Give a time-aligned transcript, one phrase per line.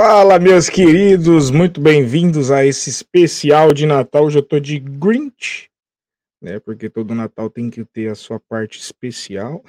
[0.00, 4.26] Fala, meus queridos, muito bem-vindos a esse especial de Natal.
[4.26, 5.68] Hoje eu tô de Grinch,
[6.40, 6.60] né?
[6.60, 9.60] Porque todo Natal tem que ter a sua parte especial.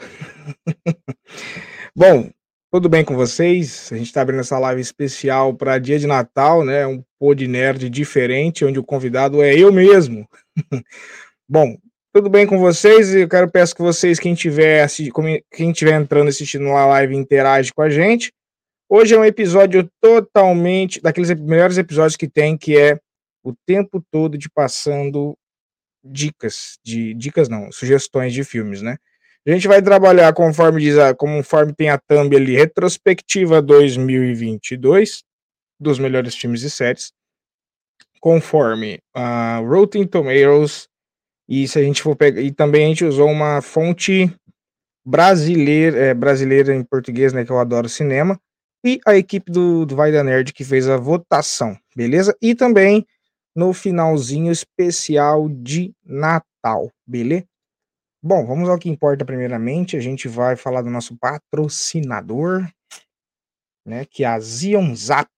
[1.95, 2.29] Bom,
[2.72, 3.91] tudo bem com vocês?
[3.91, 6.85] A gente tá abrindo essa live especial para dia de Natal, né?
[6.85, 10.29] Um pod nerd diferente, onde o convidado é eu mesmo.
[11.50, 11.75] Bom,
[12.13, 13.16] tudo bem com vocês?
[13.16, 14.88] Eu quero peço que vocês, quem tiver,
[15.51, 18.31] quem tiver entrando assistindo a live, interage com a gente.
[18.91, 23.00] Hoje é um episódio totalmente daqueles melhores episódios que tem, que é
[23.44, 25.38] o tempo todo de passando
[26.03, 28.97] dicas, de dicas não, sugestões de filmes, né?
[29.47, 35.23] A gente vai trabalhar conforme diz, a, conforme tem a thumb ali, retrospectiva 2022
[35.79, 37.13] dos melhores filmes e séries,
[38.19, 40.88] conforme a uh, Rotten Tomatoes
[41.47, 44.35] e se a gente for pegar e também a gente usou uma fonte
[45.05, 48.39] brasileira, é, brasileira em português, né, que eu adoro cinema,
[48.84, 52.35] e a equipe do, do Vai da Nerd que fez a votação, beleza?
[52.41, 53.06] E também
[53.56, 57.45] no finalzinho especial de Natal, beleza?
[58.22, 59.95] Bom, vamos ao que importa primeiramente.
[59.95, 62.67] A gente vai falar do nosso patrocinador,
[63.85, 65.29] né, que é a Zion Zap.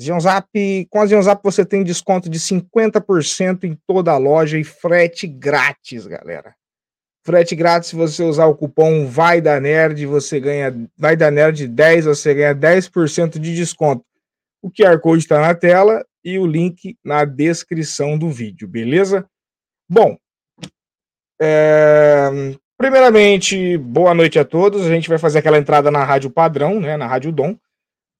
[0.00, 0.48] Zion Zap,
[0.88, 5.26] com a Zion Zap você tem desconto de 50% em toda a loja e frete
[5.26, 6.54] grátis, galera.
[7.24, 11.68] Frete grátis, se você usar o cupom Vai da Nerd, você ganha Vai da Nerd
[11.68, 14.04] 10, você ganha 10% de desconto.
[14.60, 19.24] O QR Code está na tela e o link na descrição do vídeo, beleza?
[19.88, 20.16] Bom,
[21.40, 22.28] é...
[22.76, 24.86] primeiramente, boa noite a todos.
[24.86, 27.56] A gente vai fazer aquela entrada na rádio padrão, né, na Rádio Dom.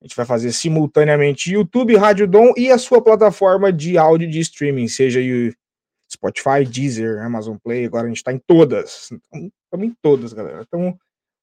[0.01, 4.41] A gente vai fazer simultaneamente YouTube, Rádio Dom e a sua plataforma de áudio de
[4.41, 5.21] streaming, seja
[6.13, 9.11] Spotify, Deezer, Amazon Play, agora a gente tá em todas.
[9.13, 10.63] Estamos em todas, galera.
[10.63, 10.95] Estamos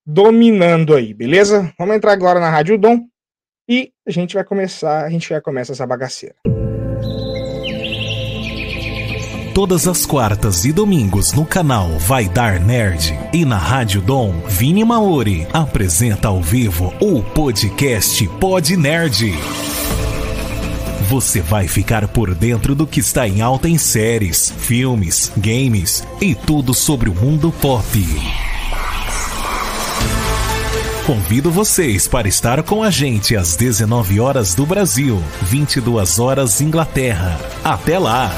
[0.05, 1.73] dominando aí, beleza?
[1.77, 3.07] Vamos entrar agora na Rádio Dom
[3.67, 6.35] e a gente vai começar, a gente já começa essa bagaceira.
[9.53, 14.85] Todas as quartas e domingos no canal Vai Dar Nerd e na Rádio Dom, Vini
[14.85, 19.33] Maori apresenta ao vivo o podcast Pod Nerd
[21.09, 26.35] você vai ficar por dentro do que está em alta em séries, filmes, games e
[26.35, 27.83] tudo sobre o mundo pop.
[31.07, 37.39] Convido vocês para estar com a gente às 19 horas do Brasil, 22 horas Inglaterra.
[37.63, 38.29] Até lá!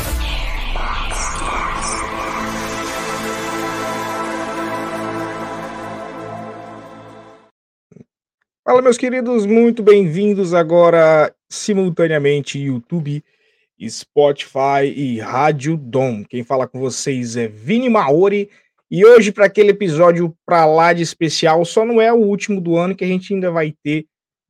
[8.63, 13.23] Fala, meus queridos, muito bem-vindos agora simultaneamente YouTube,
[13.87, 16.23] Spotify e Rádio Dom.
[16.23, 18.49] Quem fala com vocês é Vini Maori
[18.89, 22.77] e hoje para aquele episódio para lá de especial, só não é o último do
[22.77, 24.05] ano que a gente ainda vai ter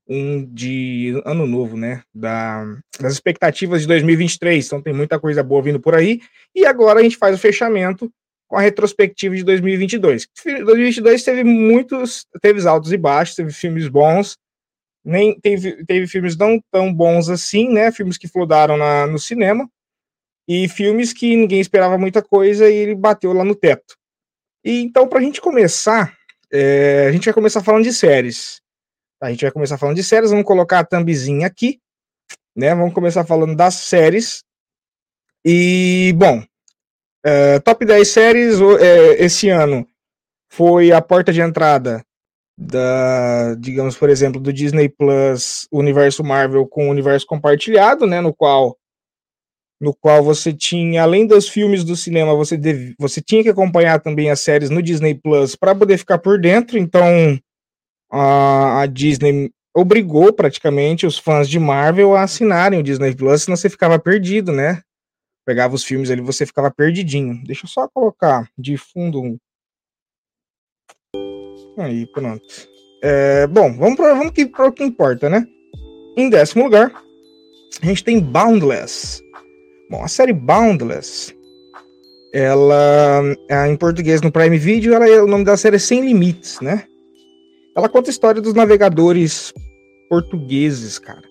[0.08, 2.02] um de ano novo, né?
[2.14, 2.66] Da,
[3.00, 4.66] das expectativas de 2023.
[4.66, 6.22] Então tem muita coisa boa vindo por aí.
[6.54, 8.12] E agora a gente faz o fechamento
[8.48, 10.28] com a retrospectiva de 2022.
[10.44, 14.38] 2022 teve muitos, teve altos e baixos, teve filmes bons,
[15.04, 17.92] nem teve, teve filmes não tão bons assim, né?
[17.92, 19.70] Filmes que flodaram na, no cinema
[20.48, 23.96] e filmes que ninguém esperava muita coisa e ele bateu lá no teto.
[24.64, 26.16] E então, para a gente começar,
[26.52, 28.62] é, a gente vai começar falando de séries.
[29.20, 29.28] Tá?
[29.28, 31.80] A gente vai começar falando de séries, vamos colocar a thumbzinha aqui,
[32.56, 32.76] né?
[32.76, 34.44] Vamos começar falando das séries.
[35.44, 36.44] E, bom,
[37.26, 38.80] Uh, top 10 séries uh,
[39.20, 39.88] esse ano
[40.52, 42.04] foi a porta de entrada
[42.62, 48.34] da, digamos, por exemplo, do Disney Plus Universo Marvel com o universo compartilhado, né, no
[48.34, 48.78] qual
[49.80, 54.00] no qual você tinha, além dos filmes do cinema, você, deve, você tinha que acompanhar
[54.00, 56.78] também as séries no Disney Plus para poder ficar por dentro.
[56.78, 57.04] Então,
[58.12, 63.58] a, a, Disney obrigou praticamente os fãs de Marvel a assinarem o Disney Plus, senão
[63.58, 64.84] você ficava perdido, né?
[65.46, 67.42] pegava os filmes ali, você ficava perdidinho.
[67.44, 69.38] Deixa eu só colocar de fundo.
[71.78, 72.44] Aí, pronto.
[73.04, 75.46] É, bom, vamos para vamos que, o que importa, né?
[76.18, 76.92] Em décimo lugar,
[77.82, 79.24] a gente tem Boundless.
[79.90, 81.36] Bom, a série Boundless,
[82.34, 86.02] ela, é, em português no Prime Video, ela é, o nome da série é Sem
[86.02, 86.84] Limites, né?
[87.76, 89.54] Ela conta a história dos navegadores
[90.10, 91.24] portugueses, cara.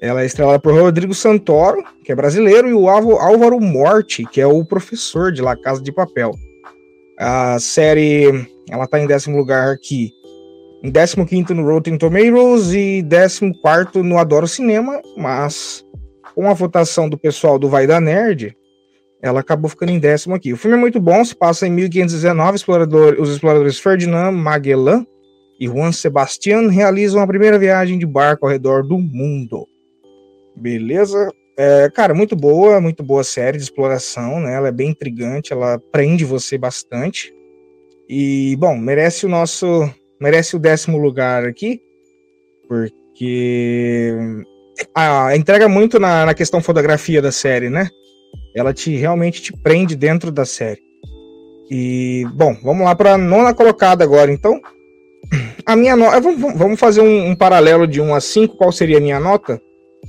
[0.00, 4.46] Ela é estrelada por Rodrigo Santoro, que é brasileiro, e o Álvaro Morte, que é
[4.46, 6.32] o professor de La Casa de Papel.
[7.18, 10.12] A série, ela tá em décimo lugar aqui,
[10.82, 15.84] em 15 no Rotten Tomatoes e 14 no Adoro Cinema, mas
[16.34, 18.56] com a votação do pessoal do Vai da Nerd,
[19.20, 20.52] ela acabou ficando em décimo aqui.
[20.52, 25.04] O filme é muito bom, se passa em 1519, explorador, os exploradores Ferdinand Magellan
[25.58, 29.66] e Juan Sebastián realizam a primeira viagem de barco ao redor do mundo.
[30.54, 31.32] Beleza.
[31.56, 34.54] É, cara, muito boa, muito boa série de exploração, né?
[34.54, 37.34] Ela é bem intrigante, ela prende você bastante.
[38.08, 39.88] E, bom, merece o nosso.
[40.20, 41.80] Merece o décimo lugar aqui,
[42.66, 44.16] porque
[44.94, 47.88] a, entrega muito na, na questão fotografia da série, né?
[48.54, 50.80] Ela te realmente te prende dentro da série.
[51.70, 54.60] E, bom, vamos lá para a nona colocada agora, então.
[55.66, 56.20] A minha nota.
[56.20, 58.56] Vamos, vamos fazer um, um, paralelo de 1 a 5.
[58.56, 59.60] Qual seria a minha nota?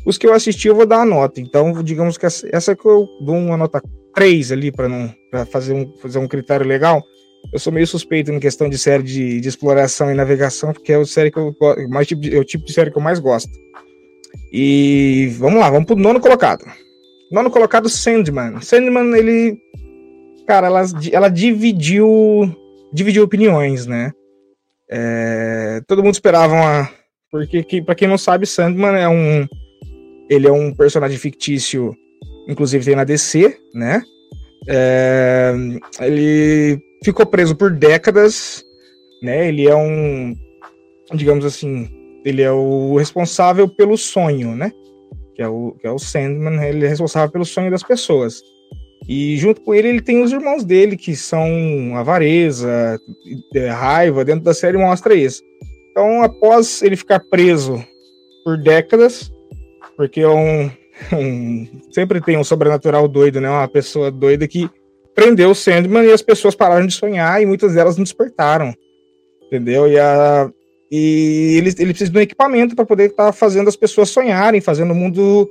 [0.05, 1.41] Os que eu assisti, eu vou dar a nota.
[1.41, 3.81] Então, digamos que essa, essa que eu dou uma nota
[4.15, 5.13] 3 ali, para não
[5.51, 7.03] fazer, um, fazer um critério legal.
[7.51, 10.97] Eu sou meio suspeito em questão de série de, de exploração e navegação, porque é
[10.97, 11.55] o série que eu
[11.89, 13.51] mais tipo de, é o tipo de série que eu mais gosto.
[14.51, 16.65] E vamos lá, vamos pro nono colocado.
[17.31, 18.61] Nono colocado, Sandman.
[18.61, 19.57] Sandman, ele.
[20.47, 22.55] Cara, ela, ela dividiu.
[22.91, 24.11] Dividiu opiniões, né?
[24.89, 26.89] É, todo mundo esperava uma.
[27.31, 29.47] Porque, que, pra quem não sabe, Sandman é um.
[30.27, 31.95] Ele é um personagem fictício,
[32.47, 34.01] inclusive tem na DC, né?
[34.69, 35.51] É,
[35.99, 38.63] ele ficou preso por décadas,
[39.21, 39.47] né?
[39.47, 40.35] Ele é um.
[41.13, 41.89] Digamos assim
[42.23, 44.71] ele é o responsável pelo sonho, né?
[45.35, 48.41] Que é o, que é o Sandman, ele é responsável pelo sonho das pessoas.
[49.07, 52.99] E junto com ele, ele tem os irmãos dele, que são avareza,
[53.55, 55.41] é, raiva, dentro da série mostra isso.
[55.91, 57.83] Então, após ele ficar preso
[58.43, 59.31] por décadas,
[59.97, 60.69] porque é um,
[61.91, 63.49] sempre tem um sobrenatural doido, né?
[63.49, 64.69] Uma pessoa doida que
[65.15, 68.73] prendeu o Sandman e as pessoas pararam de sonhar e muitas delas não despertaram.
[69.47, 69.87] Entendeu?
[69.87, 70.49] E a,
[70.91, 74.61] e ele, ele precisa de um equipamento para poder estar tá fazendo as pessoas sonharem,
[74.61, 75.49] fazendo o mundo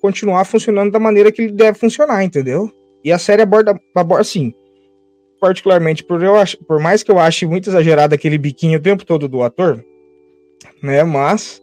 [0.00, 2.70] continuar funcionando da maneira que ele deve funcionar, entendeu?
[3.02, 4.54] E a série aborda, aborda assim,
[5.40, 9.04] particularmente por, eu acho, por mais que eu ache muito exagerado aquele biquinho o tempo
[9.04, 9.84] todo do ator,
[10.82, 11.02] né?
[11.02, 11.60] Mas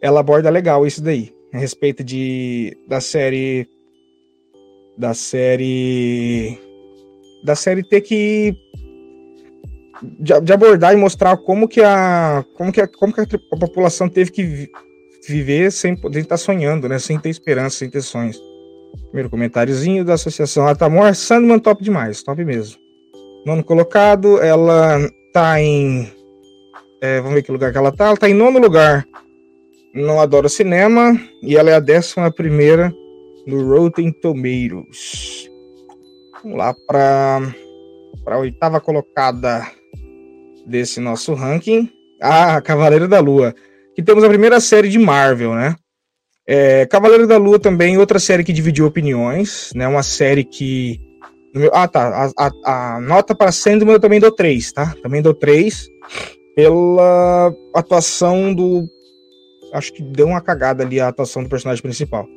[0.00, 3.68] ela aborda legal isso daí, a respeito de da série
[4.96, 6.58] da série
[7.44, 8.54] da série ter que
[10.18, 13.56] de, de, abordar e mostrar como que a como que a, como que a, a
[13.58, 14.70] população teve que vi,
[15.28, 16.98] viver sem poder estar sonhando, né?
[16.98, 18.40] Sem ter esperança, sem ter sonhos.
[19.06, 22.78] Primeiro comentáriozinho da Associação Atamor, Sandman top demais, top mesmo.
[23.46, 24.98] Nono colocado, ela
[25.32, 26.10] tá em.
[27.00, 28.06] É, vamos ver que lugar que ela tá.
[28.06, 29.06] Ela tá em nono lugar.
[29.94, 31.18] Não adoro cinema.
[31.42, 32.92] E ela é a décima primeira
[33.46, 35.50] no Rotten Tomatoes.
[36.42, 37.40] Vamos lá para
[38.26, 39.66] a oitava colocada
[40.66, 41.88] desse nosso ranking,
[42.20, 43.54] a Cavaleiro da Lua,
[43.94, 45.76] que temos a primeira série de Marvel, né?
[46.46, 49.86] É, Cavaleiro da Lua também, outra série que dividiu opiniões, né?
[49.86, 51.00] Uma série que.
[51.72, 52.30] Ah, tá.
[52.36, 54.94] A, a, a nota para Sandman eu também dou 3, tá?
[55.02, 55.88] Também dou 3
[56.56, 58.88] pela atuação do.
[59.72, 62.28] Acho que deu uma cagada ali a atuação do personagem principal.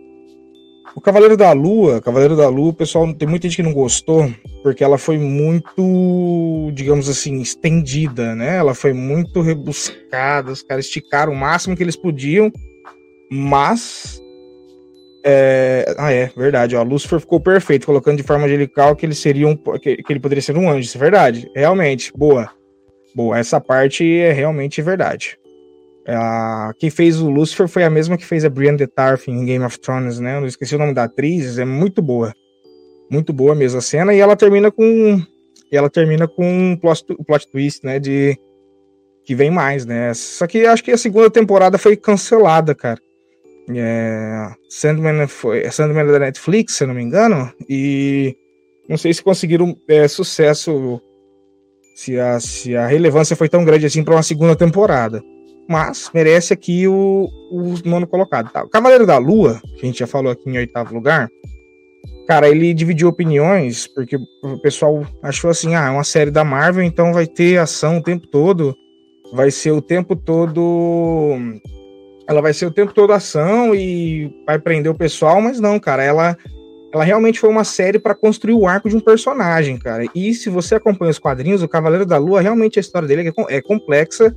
[0.95, 4.31] O Cavaleiro da Lua, Cavaleiro da Lua, pessoal tem muita gente que não gostou,
[4.63, 8.55] porque ela foi muito, digamos assim, estendida, né?
[8.55, 12.49] Ela foi muito rebuscada, os caras esticaram o máximo que eles podiam,
[13.29, 14.21] mas.
[15.25, 15.93] É...
[15.97, 16.83] Ah, é, verdade, ó.
[16.83, 19.57] Lucifer ficou perfeito, colocando de forma angelical que ele seria um.
[19.57, 21.51] que ele poderia ser um anjo, isso é verdade.
[21.53, 22.49] Realmente, boa.
[23.13, 25.37] Boa, essa parte é realmente verdade.
[26.07, 29.43] Uh, quem fez o Lucifer foi a mesma que fez a Brienne de Tarth em
[29.43, 30.37] Game of Thrones, né?
[30.37, 32.31] Eu não esqueci o nome da atriz, é muito boa.
[33.09, 35.19] Muito boa mesmo a cena, e ela termina com.
[35.71, 37.99] ela termina com um plot, plot twist, né?
[37.99, 38.37] De.
[39.25, 40.13] Que vem mais, né?
[40.13, 42.99] Só que acho que a segunda temporada foi cancelada, cara.
[43.75, 45.69] É, Sandman foi.
[45.71, 47.51] Sandman é da Netflix, se eu não me engano.
[47.67, 48.35] E
[48.87, 51.01] não sei se conseguiram é, sucesso.
[51.95, 55.23] Se a, se a relevância foi tão grande assim para uma segunda temporada
[55.67, 58.51] mas merece aqui o, o nono colocado.
[58.51, 58.63] Tá?
[58.63, 61.29] O Cavaleiro da Lua, que a gente já falou aqui em oitavo lugar,
[62.27, 66.83] cara, ele dividiu opiniões, porque o pessoal achou assim, ah, é uma série da Marvel,
[66.83, 68.75] então vai ter ação o tempo todo,
[69.33, 71.37] vai ser o tempo todo...
[72.27, 76.03] Ela vai ser o tempo todo ação e vai prender o pessoal, mas não, cara,
[76.03, 76.35] ela
[76.95, 80.05] ela realmente foi uma série para construir o arco de um personagem, cara.
[80.15, 83.57] E se você acompanha os quadrinhos, o Cavaleiro da Lua, realmente a história dele é,
[83.57, 84.33] é complexa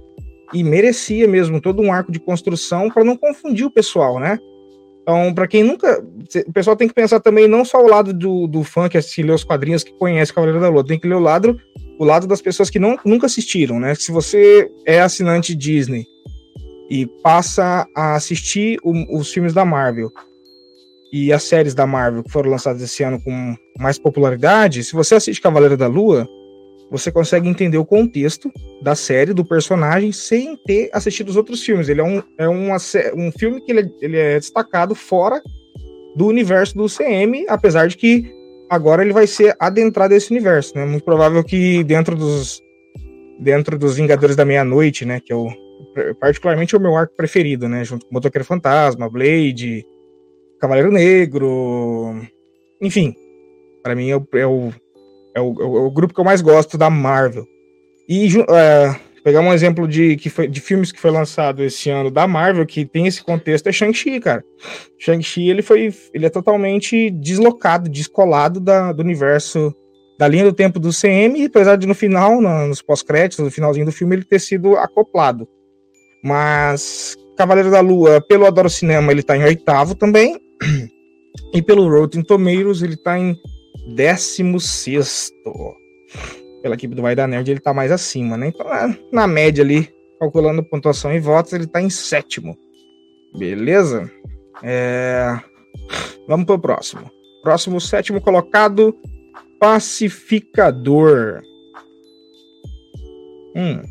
[0.52, 4.38] e merecia mesmo todo um arco de construção para não confundir o pessoal, né?
[5.02, 6.05] Então, para quem nunca.
[6.47, 9.25] O pessoal tem que pensar também não só o lado do, do fã que assiste,
[9.31, 11.59] os quadrinhos, que conhece Cavaleiro da Lua, tem que ler o lado,
[11.99, 13.95] o lado das pessoas que não, nunca assistiram, né?
[13.95, 16.05] Se você é assinante Disney
[16.90, 20.11] e passa a assistir o, os filmes da Marvel
[21.11, 25.14] e as séries da Marvel que foram lançadas esse ano com mais popularidade, se você
[25.14, 26.28] assiste Cavaleiro da Lua,
[26.90, 28.50] você consegue entender o contexto
[28.83, 31.88] da série, do personagem, sem ter assistido os outros filmes.
[31.88, 32.76] Ele é um, é uma,
[33.14, 35.42] um filme que ele, é, ele é destacado fora
[36.16, 38.33] do universo do CM, apesar de que
[38.71, 40.85] agora ele vai ser adentrado esse universo, né?
[40.85, 42.61] Muito provável que dentro dos
[43.38, 45.49] dentro dos Vingadores da Meia-Noite, né, que é o
[46.21, 49.87] particularmente o meu arco preferido, né, junto com Motoqueiro Fantasma, Blade,
[50.61, 52.21] Cavaleiro Negro,
[52.80, 53.14] enfim,
[53.83, 54.73] para mim é o, é o,
[55.38, 57.47] é, o, é o, grupo que eu mais gosto da Marvel.
[58.09, 62.11] E uh, pegar um exemplo de, que foi, de filmes que foi lançado esse ano
[62.11, 64.45] da Marvel, que tem esse contexto, é Shang-Chi, cara.
[64.99, 69.75] Shang-Chi, ele foi, ele é totalmente deslocado, descolado da, do universo,
[70.18, 73.92] da linha do tempo do CM, apesar de no final, nos pós-créditos, no finalzinho do
[73.92, 75.47] filme, ele ter sido acoplado.
[76.25, 80.37] Mas Cavaleiro da Lua, pelo Adoro Cinema, ele tá em oitavo também.
[81.54, 83.35] E pelo Rotten Tomatoes, ele tá em
[83.95, 85.76] décimo sexto
[86.62, 88.49] pela equipe do Vai da Nerd, ele tá mais acima, né?
[88.49, 88.66] Então,
[89.12, 92.57] na média ali, calculando pontuação e votos, ele tá em sétimo.
[93.37, 94.11] Beleza?
[94.62, 95.38] É...
[96.26, 97.11] Vamos pro próximo.
[97.42, 98.97] Próximo, sétimo colocado,
[99.59, 101.42] Pacificador.
[103.57, 103.83] Hum.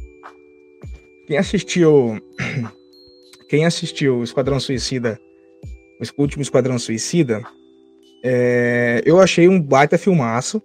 [1.28, 2.20] Quem assistiu.
[3.50, 5.18] Quem assistiu Esquadrão Suicida,
[6.18, 7.42] o último Esquadrão Suicida,
[8.24, 9.02] é...
[9.06, 10.62] eu achei um baita filmaço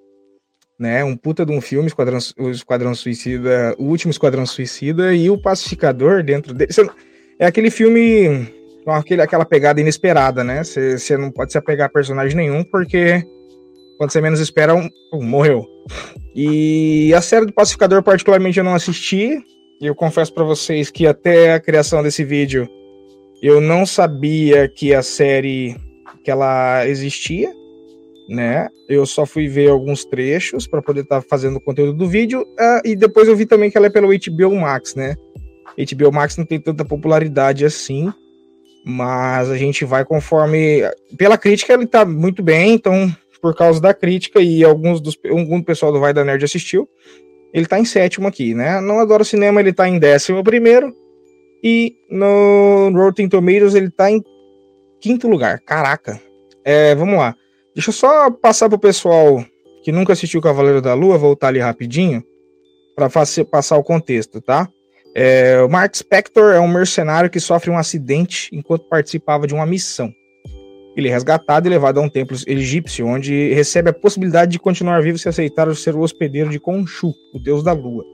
[0.83, 1.05] né?
[1.05, 5.41] Um puta de um filme, Esquadrão, o Esquadrão Suicida, o último Esquadrão Suicida e o
[5.41, 6.73] Pacificador dentro dele.
[7.39, 8.49] É aquele filme
[8.85, 10.65] com aquele, aquela pegada inesperada, né?
[10.65, 13.25] Você não pode se apegar a personagem nenhum, porque
[13.97, 15.65] quando você menos espera, um, um, morreu.
[16.35, 19.39] E a série do Pacificador, particularmente, eu não assisti.
[19.81, 22.69] E eu confesso para vocês que até a criação desse vídeo
[23.41, 25.77] eu não sabia que a série
[26.23, 27.53] que ela existia
[28.29, 28.69] né?
[28.89, 32.43] Eu só fui ver alguns trechos para poder estar tá fazendo o conteúdo do vídeo
[32.43, 35.17] uh, e depois eu vi também que ela é pelo HBO Max, né?
[35.77, 38.13] HBO Max não tem tanta popularidade assim,
[38.85, 40.83] mas a gente vai conforme
[41.17, 45.63] pela crítica ele tá muito bem, então por causa da crítica e alguns dos algum
[45.63, 46.89] pessoal do Vai da Nerd assistiu,
[47.53, 48.81] ele tá em sétimo aqui, né?
[48.81, 50.95] Não adoro cinema, ele tá em décimo primeiro
[51.63, 54.23] e no Rotten Tomatoes ele tá em
[55.03, 55.61] quinto lugar.
[55.61, 56.21] Caraca.
[56.65, 57.35] É, vamos lá.
[57.75, 59.45] Deixa eu só passar pro pessoal
[59.83, 62.23] que nunca assistiu Cavaleiro da Lua, voltar ali rapidinho,
[62.95, 63.11] para
[63.51, 64.69] passar o contexto, tá?
[65.15, 69.67] É, o Mark Spector é um mercenário que sofre um acidente enquanto participava de uma
[69.67, 70.13] missão.
[70.97, 75.03] Ele é resgatado e levado a um templo egípcio, onde recebe a possibilidade de continuar
[75.03, 78.05] vivo se aceitar ser o hospedeiro de Khonshu, o deus da lua.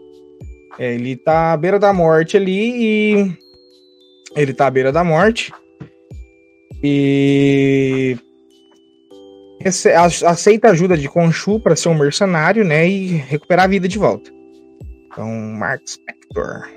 [0.78, 3.36] É, ele tá à beira da morte ali e.
[4.36, 5.52] Ele tá à beira da morte.
[6.82, 8.16] E
[10.22, 13.98] aceita a ajuda de Khonshu para ser um mercenário, né, e recuperar a vida de
[13.98, 14.30] volta.
[15.06, 16.68] Então, Mark Spector.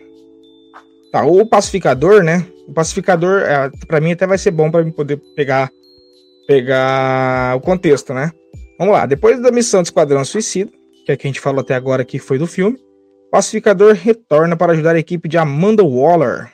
[1.11, 2.45] Tá, o pacificador, né?
[2.67, 5.69] O pacificador, é, para mim até vai ser bom para poder pegar
[6.47, 8.31] pegar o contexto, né?
[8.79, 9.05] Vamos lá.
[9.05, 10.71] Depois da missão do Esquadrão Suicida,
[11.05, 12.77] que é que a gente falou até agora que foi do filme,
[13.27, 16.51] o pacificador retorna para ajudar a equipe de Amanda Waller.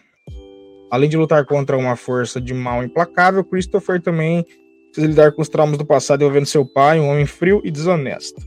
[0.90, 4.46] Além de lutar contra uma força de mal implacável, Christopher também
[4.92, 8.42] precisa lidar com os traumas do passado envolvendo seu pai, um homem frio e desonesto.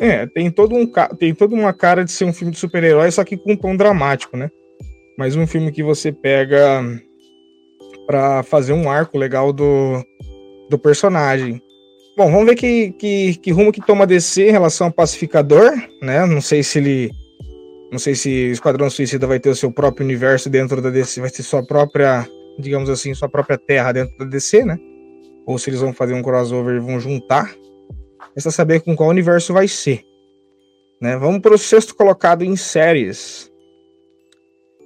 [0.00, 3.22] É, tem, todo um, tem toda uma cara de ser um filme de super-herói, só
[3.22, 4.50] que com um tom dramático, né?
[5.18, 6.82] Mas um filme que você pega
[8.06, 10.02] para fazer um arco legal do,
[10.70, 11.62] do personagem.
[12.16, 15.70] Bom, vamos ver que, que, que rumo que toma DC em relação ao Pacificador,
[16.02, 16.24] né?
[16.24, 17.10] Não sei se ele.
[17.90, 21.30] Não sei se Esquadrão Suicida vai ter o seu próprio universo dentro da DC, vai
[21.30, 22.26] ter sua própria,
[22.58, 24.78] digamos assim, sua própria terra dentro da DC, né?
[25.50, 27.52] ou se eles vão fazer um crossover e vão juntar.
[28.34, 30.02] Resta saber com qual universo vai ser.
[31.00, 31.16] Né?
[31.16, 33.50] Vamos para o sexto colocado em séries.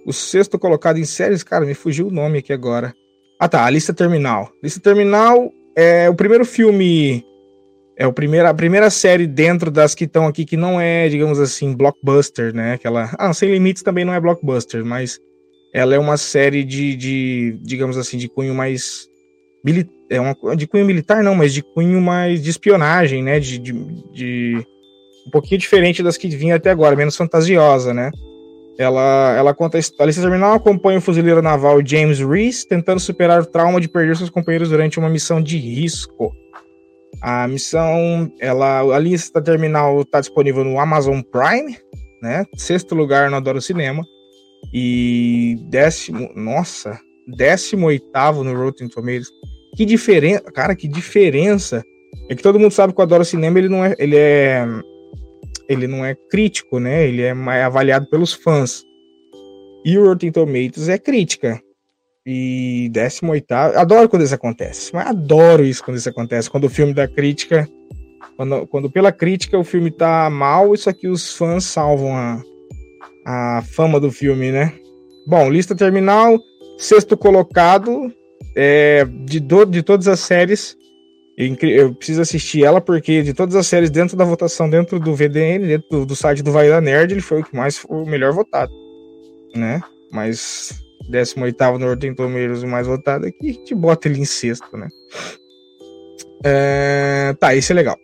[0.07, 2.95] O sexto colocado em séries, cara, me fugiu o nome aqui agora.
[3.39, 4.51] Ah tá, a lista terminal.
[4.63, 7.25] Lista terminal é o primeiro filme.
[7.97, 11.75] É o a primeira série dentro das que estão aqui que não é, digamos assim,
[11.75, 12.75] blockbuster, né?
[12.75, 13.15] Aquela.
[13.17, 15.21] Ah, Sem Limites também não é blockbuster, mas
[15.73, 19.09] ela é uma série de, de digamos assim, de cunho mais
[20.11, 23.41] é uma de cunho militar não, mas de cunho mais de espionagem, né?
[23.41, 23.73] De, de,
[24.13, 24.67] de,
[25.27, 28.11] um pouquinho diferente das que vinha até agora, menos fantasiosa, né?
[28.77, 30.11] Ela, ela conta a história.
[30.11, 34.31] A terminal acompanha o fuzileiro naval James Reese tentando superar o trauma de perder seus
[34.31, 36.33] companheiros durante uma missão de risco.
[37.21, 41.77] A missão, ela, a lista terminal está disponível no Amazon Prime,
[42.23, 42.45] né?
[42.57, 44.05] Sexto lugar no Adoro Cinema.
[44.73, 49.29] E décimo, nossa, décimo oitavo no Rotten Tomatoes.
[49.77, 51.83] Que diferença, cara, que diferença.
[52.31, 54.67] É que todo mundo sabe que o Adoro Cinema, ele não é, ele é
[55.69, 57.07] ele não é crítico, né?
[57.07, 58.85] Ele é avaliado pelos fãs.
[59.85, 61.61] E o Rotten Tomatoes é crítica.
[62.27, 64.95] E 18 adoro quando isso acontece.
[64.95, 66.51] Mas adoro isso quando isso acontece.
[66.51, 67.69] Quando o filme da crítica.
[68.37, 72.43] Quando, quando pela crítica o filme tá mal, isso aqui os fãs salvam a,
[73.27, 74.73] a fama do filme, né?
[75.27, 76.39] Bom, lista terminal.
[76.79, 78.13] Sexto colocado.
[78.57, 80.77] É, de, do, de todas as séries.
[81.37, 85.67] Eu preciso assistir ela porque de todas as séries dentro da votação, dentro do VDN,
[85.67, 88.33] dentro do, do site do Vai da Nerd, ele foi o que mais o melhor
[88.33, 88.73] votado,
[89.53, 89.81] né?
[90.13, 94.77] Mas 18 no Rotten Tomatoes o mais votado aqui, a gente bota ele em sexto,
[94.77, 94.89] né?
[96.45, 97.97] É, tá, esse é legal.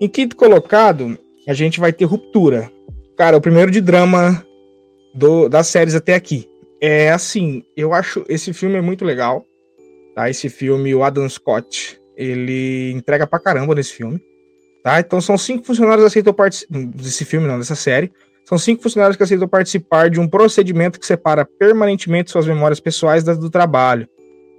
[0.00, 2.70] Em quinto colocado, a gente vai ter Ruptura.
[3.16, 4.44] Cara, o primeiro de drama
[5.14, 6.48] do, das séries até aqui.
[6.80, 9.46] É assim, eu acho esse filme é muito legal.
[10.14, 10.28] Tá?
[10.28, 14.20] Esse filme, o Adam Scott, ele entrega pra caramba nesse filme.
[14.82, 15.00] Tá?
[15.00, 16.78] Então são cinco funcionários que aceitam participar.
[16.94, 18.12] Desse filme, não, dessa série.
[18.44, 23.22] São cinco funcionários que aceitam participar de um procedimento que separa permanentemente suas memórias pessoais
[23.22, 24.08] das do trabalho.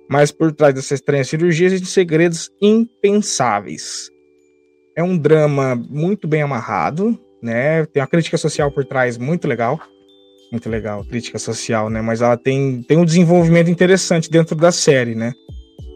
[0.10, 4.10] Mas por trás dessa estranha cirurgia existem segredos impensáveis.
[4.96, 7.86] É um drama muito bem amarrado, né?
[7.88, 9.80] Tem uma crítica social por trás muito legal.
[10.52, 12.02] Muito legal, crítica social, né?
[12.02, 15.34] Mas ela tem, tem um desenvolvimento interessante dentro da série, né?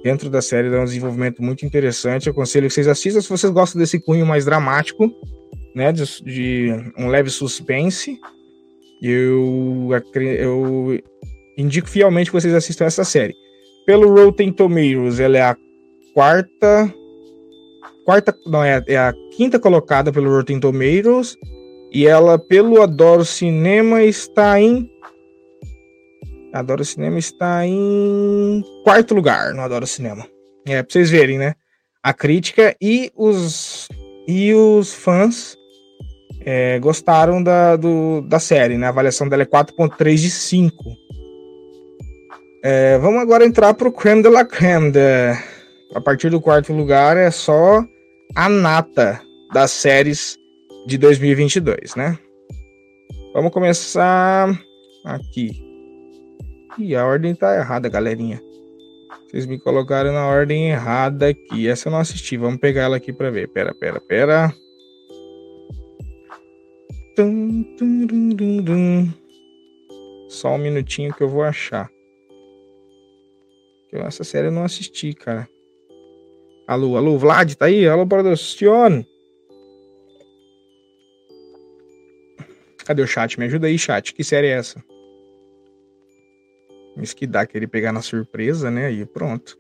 [0.03, 2.27] Dentro da série dá um desenvolvimento muito interessante.
[2.27, 5.13] Eu aconselho que vocês assistam se vocês gostam desse cunho mais dramático
[5.77, 8.19] né, de, de um leve suspense.
[8.99, 10.99] Eu, eu
[11.55, 13.35] indico fielmente que vocês assistam essa série.
[13.85, 15.55] Pelo Rotten Tomatoes, ela é a
[16.15, 16.91] quarta.
[18.03, 18.35] Quarta.
[18.47, 21.37] Não, é, é a quinta colocada pelo Rotten Tomatoes.
[21.93, 24.89] E ela, pelo Adoro Cinema, está em.
[26.51, 30.27] Adoro Cinema está em quarto lugar no Adoro Cinema.
[30.65, 31.53] É, pra vocês verem, né?
[32.01, 33.87] A crítica e os.
[34.27, 35.56] E os fãs
[36.49, 38.85] é, gostaram da, do, da série, né?
[38.85, 40.73] A avaliação dela é 4.3 de 5.
[42.63, 44.89] É, vamos agora entrar para o creme de la creme.
[44.89, 45.33] De,
[45.93, 47.83] a partir do quarto lugar é só
[48.33, 49.19] a nata
[49.53, 50.37] das séries
[50.85, 52.17] de 2022, né?
[53.33, 54.57] Vamos começar
[55.03, 55.51] aqui.
[56.79, 58.41] E a ordem tá errada, galerinha.
[59.29, 61.67] Vocês me colocaram na ordem errada aqui.
[61.67, 62.37] Essa eu não assisti.
[62.37, 63.49] Vamos pegar ela aqui para ver.
[63.49, 64.53] Pera, pera, pera.
[70.29, 71.89] Só um minutinho que eu vou achar.
[73.91, 75.49] Essa série eu não assisti, cara.
[76.67, 77.87] Alô, alô, Vlad, tá aí?
[77.87, 79.03] Alô, produção.
[82.85, 83.39] Cadê o chat?
[83.39, 84.13] Me ajuda aí, chat.
[84.13, 84.83] Que série é essa?
[86.97, 88.85] Isso que dá querer pegar na surpresa, né?
[88.85, 89.57] Aí pronto.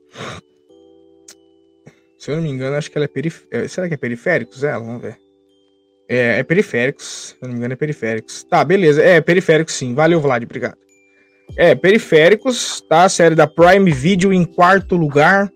[2.19, 3.67] Se eu não me engano, acho que ela é periférica.
[3.67, 4.83] Será que é periféricos ela?
[4.83, 5.26] Vamos ver.
[6.09, 8.43] É, é periféricos, se não me engano, é periféricos.
[8.43, 9.01] Tá, beleza.
[9.03, 9.93] É, periféricos sim.
[9.93, 10.77] Valeu, Vlad, obrigado.
[11.57, 13.03] É, periféricos, tá?
[13.03, 15.51] A série da Prime Video em quarto lugar.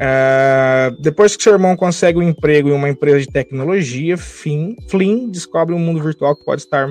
[0.00, 5.30] É, depois que seu irmão consegue um emprego em uma empresa de tecnologia, Finn, Flynn
[5.30, 6.90] descobre um mundo virtual que pode estar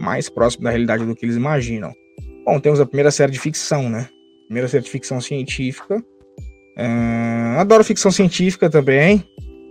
[0.00, 1.92] mais próximo da realidade do que eles imaginam.
[2.44, 4.08] Bom, temos a primeira série de ficção, né?
[4.46, 6.02] Primeira série de ficção científica.
[6.78, 9.24] É, adoro ficção científica também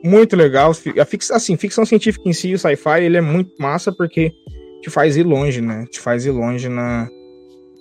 [0.06, 0.72] muito legal.
[0.72, 4.32] A fix, assim, ficção científica em si, o sci-fi, ele é muito massa porque
[4.82, 5.86] te faz ir longe, né?
[5.90, 7.10] Te faz ir longe na,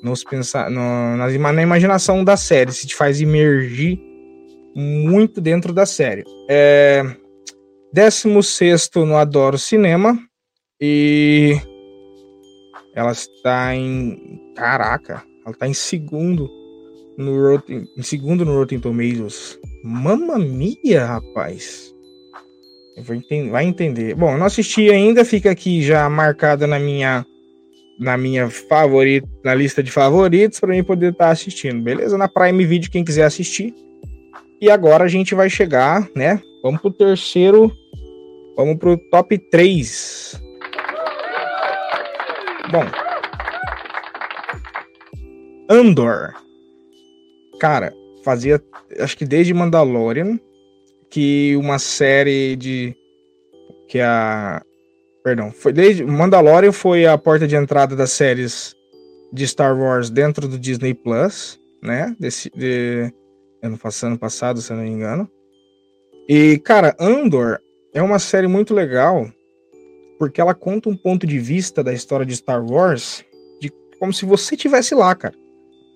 [0.02, 4.00] nos pensar, no, na, na imaginação da série, se te faz emergir
[4.74, 6.24] muito dentro da série.
[6.48, 7.04] É,
[7.92, 10.18] 16 no Adoro Cinema
[10.80, 11.56] e
[12.94, 14.52] ela está em.
[14.56, 16.50] Caraca, ela está em segundo
[17.16, 19.58] no Rotten, em segundo no Rotten Tomatoes.
[19.84, 21.93] Mamma mia, rapaz.
[23.50, 24.14] Vai entender.
[24.14, 27.26] Bom, não assisti ainda, fica aqui já marcada na minha
[27.98, 32.18] na minha favorita, na lista de favoritos para mim poder estar tá assistindo, beleza?
[32.18, 33.74] Na Prime Video quem quiser assistir.
[34.60, 36.40] E agora a gente vai chegar, né?
[36.62, 37.70] Vamos pro terceiro,
[38.56, 40.40] vamos pro top 3.
[42.70, 42.84] Bom,
[45.68, 46.34] Andor.
[47.60, 47.92] Cara,
[48.24, 48.60] fazia
[48.98, 50.38] acho que desde Mandalorian
[51.14, 52.92] que uma série de
[53.88, 54.60] que a
[55.22, 58.74] perdão, foi desde Mandalorian foi a porta de entrada das séries
[59.32, 62.16] de Star Wars dentro do Disney Plus, né?
[62.18, 63.12] Desse de
[63.62, 65.30] ano passado, passado, se eu não me engano.
[66.28, 67.60] E cara, Andor
[67.94, 69.30] é uma série muito legal
[70.18, 73.24] porque ela conta um ponto de vista da história de Star Wars
[73.60, 75.34] de como se você tivesse lá, cara.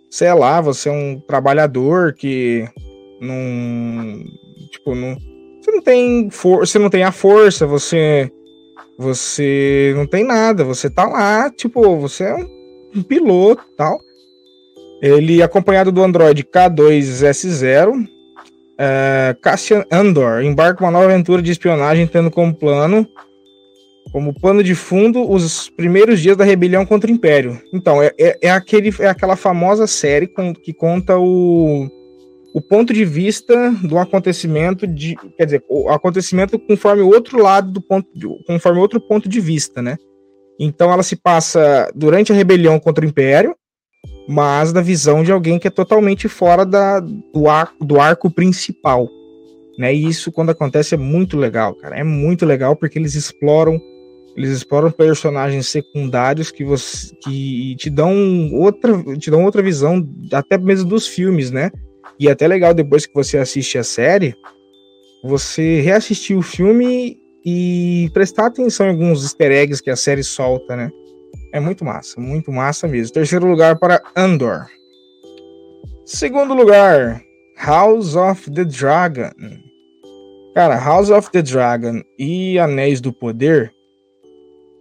[0.09, 2.69] Você é lá, você é um trabalhador que
[3.21, 4.23] não
[4.89, 5.17] Tipo, não,
[5.61, 8.31] você não tem força, você não tem a força, você
[8.99, 14.01] Você não tem nada, você tá lá, tipo, você é um, piloto tal.
[15.01, 17.93] Ele acompanhado do Android K2S0,
[18.77, 23.07] é, Cassian Andor embarca uma nova aventura de espionagem, tendo como plano,
[24.11, 27.61] como pano de fundo, os primeiros dias da rebelião contra o Império.
[27.73, 31.89] Então, é, é, é aquele, é aquela famosa série com, que conta o,
[32.59, 37.71] o ponto de vista do acontecimento de, quer dizer, o acontecimento conforme o outro lado
[37.71, 38.09] do ponto,
[38.49, 39.97] conforme outro ponto de vista, né?
[40.59, 43.55] Então ela se passa durante a rebelião contra o Império,
[44.29, 49.09] mas da visão de alguém que é totalmente fora da, do, arco, do arco principal.
[49.79, 49.95] Né?
[49.95, 51.97] E isso, quando acontece, é muito legal, cara.
[51.97, 53.81] É muito legal porque eles exploram
[54.37, 60.57] eles exploram personagens secundários que você que te dão outra te dão outra visão até
[60.57, 61.71] mesmo dos filmes, né?
[62.19, 64.35] E é até legal depois que você assiste a série,
[65.23, 70.77] você reassistir o filme e prestar atenção em alguns easter eggs que a série solta,
[70.77, 70.91] né?
[71.53, 73.15] É muito massa, muito massa mesmo.
[73.15, 74.67] Terceiro lugar para Andor.
[76.05, 77.23] Segundo lugar,
[77.57, 79.31] House of the Dragon.
[80.55, 83.73] Cara, House of the Dragon e Anéis do Poder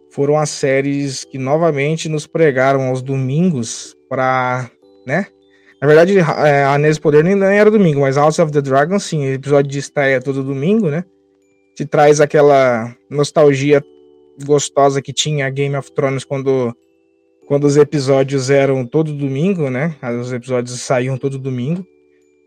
[0.09, 4.69] foram as séries que novamente nos pregaram aos domingos para,
[5.05, 5.27] né?
[5.81, 8.97] Na verdade, é, Anéis do Poder nem, nem era domingo, mas House of the Dragon
[8.97, 11.03] sim, episódio de estreia todo domingo, né?
[11.75, 13.83] Te traz aquela nostalgia
[14.43, 16.75] gostosa que tinha Game of Thrones quando,
[17.47, 19.95] quando os episódios eram todo domingo, né?
[20.19, 21.85] Os episódios saíam todo domingo.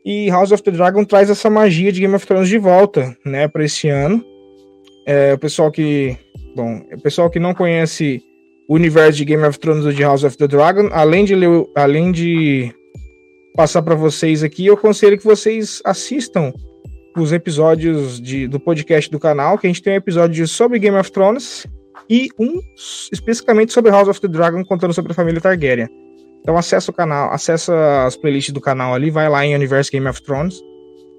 [0.05, 3.47] E House of the Dragon traz essa magia de Game of Thrones de volta, né,
[3.47, 4.25] para esse ano.
[5.07, 6.17] É, o pessoal que,
[6.57, 8.23] bom, o pessoal que não conhece
[8.69, 11.67] o universo de Game of Thrones ou de House of the Dragon, além de ler,
[11.77, 12.73] além de
[13.55, 16.53] passar para vocês aqui, eu aconselho que vocês assistam
[17.17, 20.97] os episódios de, do podcast do canal, que a gente tem um episódio sobre Game
[20.97, 21.67] of Thrones
[22.09, 22.61] e um
[23.13, 25.89] especificamente sobre House of the Dragon, contando sobre a família Targaryen.
[26.41, 30.09] Então acessa o canal, acessa as playlists do canal ali, vai lá em Universe Game
[30.09, 30.61] of Thrones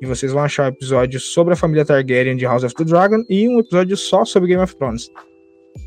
[0.02, 3.24] e vocês vão achar um episódio sobre a família Targaryen de House of the Dragon
[3.30, 5.10] e um episódio só sobre Game of Thrones.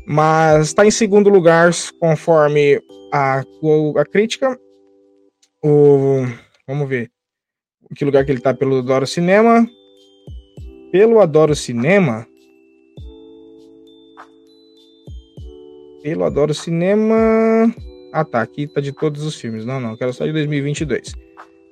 [0.07, 2.81] Mas está em segundo lugar, conforme
[3.11, 3.43] a,
[3.97, 4.57] a crítica.
[5.65, 6.25] O,
[6.67, 7.09] vamos ver
[7.95, 9.67] que lugar que ele está pelo Adoro Cinema.
[10.91, 12.27] Pelo Adoro Cinema,
[16.05, 17.15] Pelo Adoro Cinema.
[18.13, 18.39] Ah, tá.
[18.39, 19.65] Aqui tá de todos os filmes.
[19.65, 19.97] Não, não.
[19.97, 21.15] Quero só de 2022.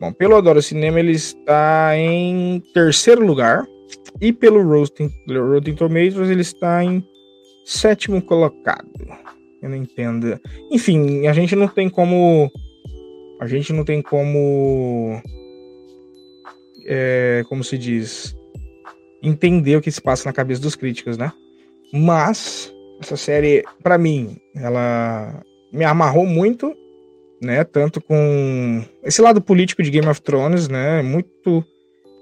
[0.01, 3.63] Bom, pelo Adoro Cinema ele está em terceiro lugar.
[4.19, 7.07] E pelo Rotten, Rotten Tomatoes ele está em
[7.63, 8.89] sétimo colocado.
[9.61, 10.39] Eu não entendo.
[10.71, 12.51] Enfim, a gente não tem como.
[13.43, 15.21] A gente não tem como.
[16.85, 18.33] É, como se diz?
[19.21, 21.29] Entender o que se passa na cabeça dos críticos, né?
[21.91, 26.73] Mas essa série, para mim, ela me amarrou muito,
[27.41, 27.65] né?
[27.65, 31.01] Tanto com esse lado político de Game of Thrones, né?
[31.01, 31.65] Muito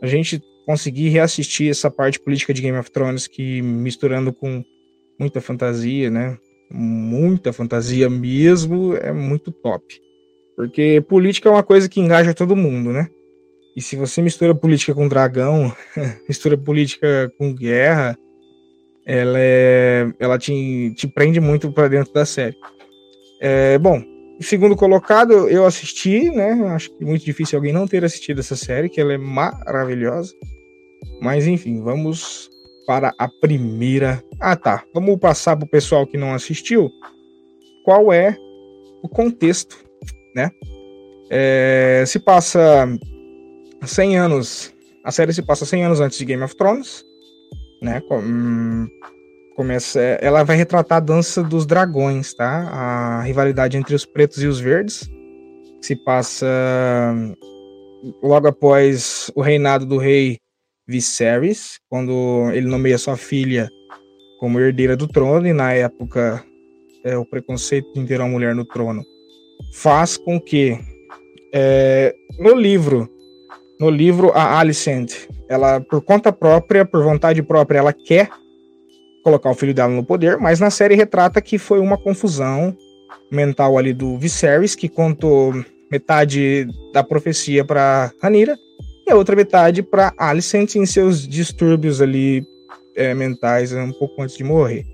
[0.02, 4.64] a gente conseguir reassistir essa parte política de Game of Thrones que misturando com
[5.20, 6.36] muita fantasia, né?
[6.72, 10.02] Muita fantasia mesmo, é muito top.
[10.56, 13.08] Porque política é uma coisa que engaja todo mundo, né?
[13.76, 15.74] E se você mistura política com dragão,
[16.28, 18.18] mistura política com guerra,
[19.06, 22.56] ela, é, ela te, te prende muito para dentro da série.
[23.40, 24.04] É, bom,
[24.40, 26.52] segundo colocado, eu assisti, né?
[26.70, 30.34] Acho que é muito difícil alguém não ter assistido essa série, que ela é maravilhosa.
[31.22, 32.50] Mas enfim, vamos
[32.86, 34.24] para a primeira.
[34.40, 34.84] Ah, tá.
[34.94, 36.90] Vamos passar para o pessoal que não assistiu.
[37.86, 38.36] Qual é
[39.02, 39.78] o contexto,
[40.36, 40.52] né?
[41.30, 42.88] É, se passa
[43.84, 44.74] 100 anos.
[45.04, 47.04] A série se passa 100 anos antes de Game of Thrones
[47.82, 48.02] né?
[48.12, 48.88] Hum,
[49.56, 52.70] começa, ela vai retratar a dança dos dragões, tá?
[52.70, 55.10] A rivalidade entre os pretos e os verdes
[55.82, 56.48] se passa
[58.22, 60.38] logo após o reinado do rei
[60.88, 63.70] Viserys, quando ele nomeia sua filha
[64.40, 66.44] como herdeira do trono e na época
[67.04, 69.04] é, o preconceito de ter uma mulher no trono
[69.72, 70.78] faz com que
[71.54, 73.10] é, no livro
[73.80, 75.14] no livro a Alicent
[75.52, 78.30] ela, por conta própria, por vontade própria, ela quer
[79.22, 82.76] colocar o filho dela no poder, mas na série retrata que foi uma confusão
[83.30, 85.54] mental ali do Viserys, que contou
[85.92, 88.58] metade da profecia para Ranira
[89.06, 92.46] e a outra metade para Alicent em seus distúrbios ali
[92.96, 94.86] é, mentais um pouco antes de morrer.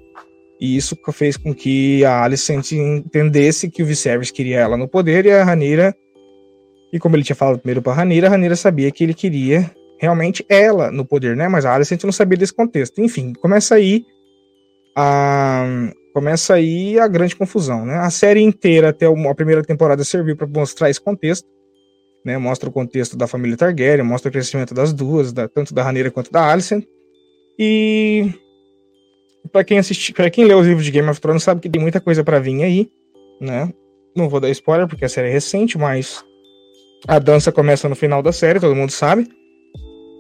[0.60, 5.26] E isso fez com que a Alicent entendesse que o Viserys queria ela no poder
[5.26, 5.96] e a Ranira
[6.92, 10.46] e como ele tinha falado primeiro para Ranira, a Ranira sabia que ele queria realmente
[10.48, 11.48] ela no poder, né?
[11.48, 13.02] Mas a Alicent não sabia desse contexto.
[13.02, 14.06] Enfim, começa aí
[14.96, 17.96] a, começa aí a grande confusão, né?
[17.96, 21.48] A série inteira até a primeira temporada serviu para mostrar esse contexto,
[22.24, 22.38] né?
[22.38, 26.12] Mostra o contexto da família Targaryen, mostra o crescimento das duas, da, tanto da Rhaenyra
[26.12, 26.86] quanto da Alicent.
[27.60, 28.32] E
[29.52, 31.82] para quem assiste, para quem lê os livros de Game of Thrones sabe que tem
[31.82, 32.90] muita coisa para vir aí,
[33.40, 33.72] né?
[34.16, 36.24] Não vou dar spoiler porque a série é recente, mas
[37.08, 39.28] a dança começa no final da série, todo mundo sabe.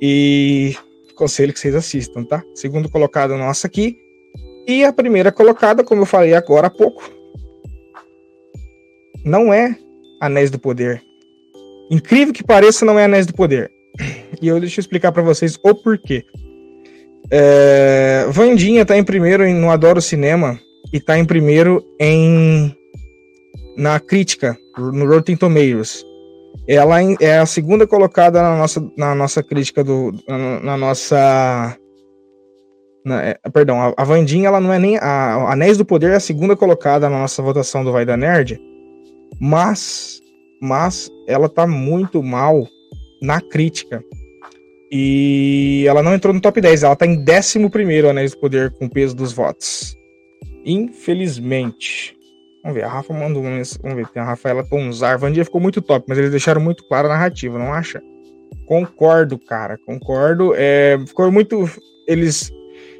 [0.01, 0.75] E
[1.15, 2.43] conselho que vocês assistam, tá?
[2.53, 3.97] Segundo colocado nosso aqui.
[4.67, 7.09] E a primeira colocada, como eu falei agora há pouco,
[9.25, 9.75] não é
[10.21, 11.01] Anéis do Poder.
[11.89, 13.71] Incrível que pareça, não é Anéis do Poder.
[14.41, 16.23] E eu deixo explicar para vocês o porquê.
[17.29, 20.59] É, Vandinha tá em primeiro no Adoro Cinema
[20.93, 22.73] e tá em primeiro em
[23.77, 26.03] na crítica, no Rotten Tomatoes.
[26.67, 31.77] Ela é a segunda colocada na nossa, na nossa crítica do na, na nossa
[33.05, 36.15] na, é, perdão, a, a Vandinha ela não é nem a Anéis do Poder é
[36.15, 38.59] a segunda colocada na nossa votação do Vai da Nerd,
[39.39, 40.21] mas
[40.61, 42.65] mas ela tá muito mal
[43.21, 44.03] na crítica.
[44.91, 48.71] E ela não entrou no top 10, ela tá em 11 primeiro Anéis do Poder
[48.71, 49.97] com o peso dos votos.
[50.65, 52.15] Infelizmente.
[52.63, 55.17] Vamos ver, a Rafa mandou uma Vamos ver, tem a Rafaela Tonzar.
[55.17, 58.01] Vandia ficou muito top, mas eles deixaram muito claro a narrativa, não acha?
[58.65, 60.53] Concordo, cara, concordo.
[60.55, 61.69] É, ficou muito.
[62.05, 62.51] Eles.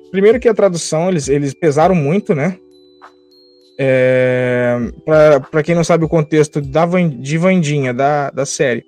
[0.10, 2.58] Primeiro que a tradução, eles, eles pesaram muito, né?
[3.78, 4.78] É,
[5.52, 8.86] para quem não sabe o contexto da, de Vandinha, da, da série,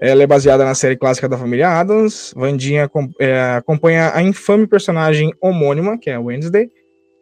[0.00, 2.32] ela é baseada na série clássica da família Adams.
[2.36, 6.70] Vandinha é, acompanha a infame personagem homônima, que é a Wednesday,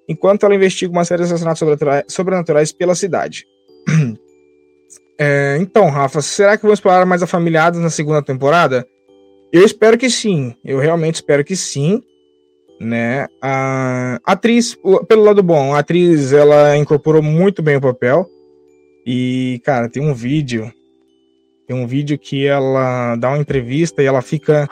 [0.09, 1.63] enquanto ela investiga uma série de assassinatos
[2.09, 3.47] sobrenaturais pela cidade.
[5.17, 8.85] É, então, Rafa, será que vamos explorar mais a família Adams na segunda temporada?
[9.53, 10.57] Eu espero que sim.
[10.65, 12.03] Eu realmente espero que sim.
[12.81, 13.29] Né?
[13.41, 18.29] A atriz, pelo lado bom, a atriz ela incorporou muito bem o papel.
[19.07, 20.73] E, cara, tem um vídeo
[21.67, 24.69] tem um vídeo que ela dá uma entrevista e ela fica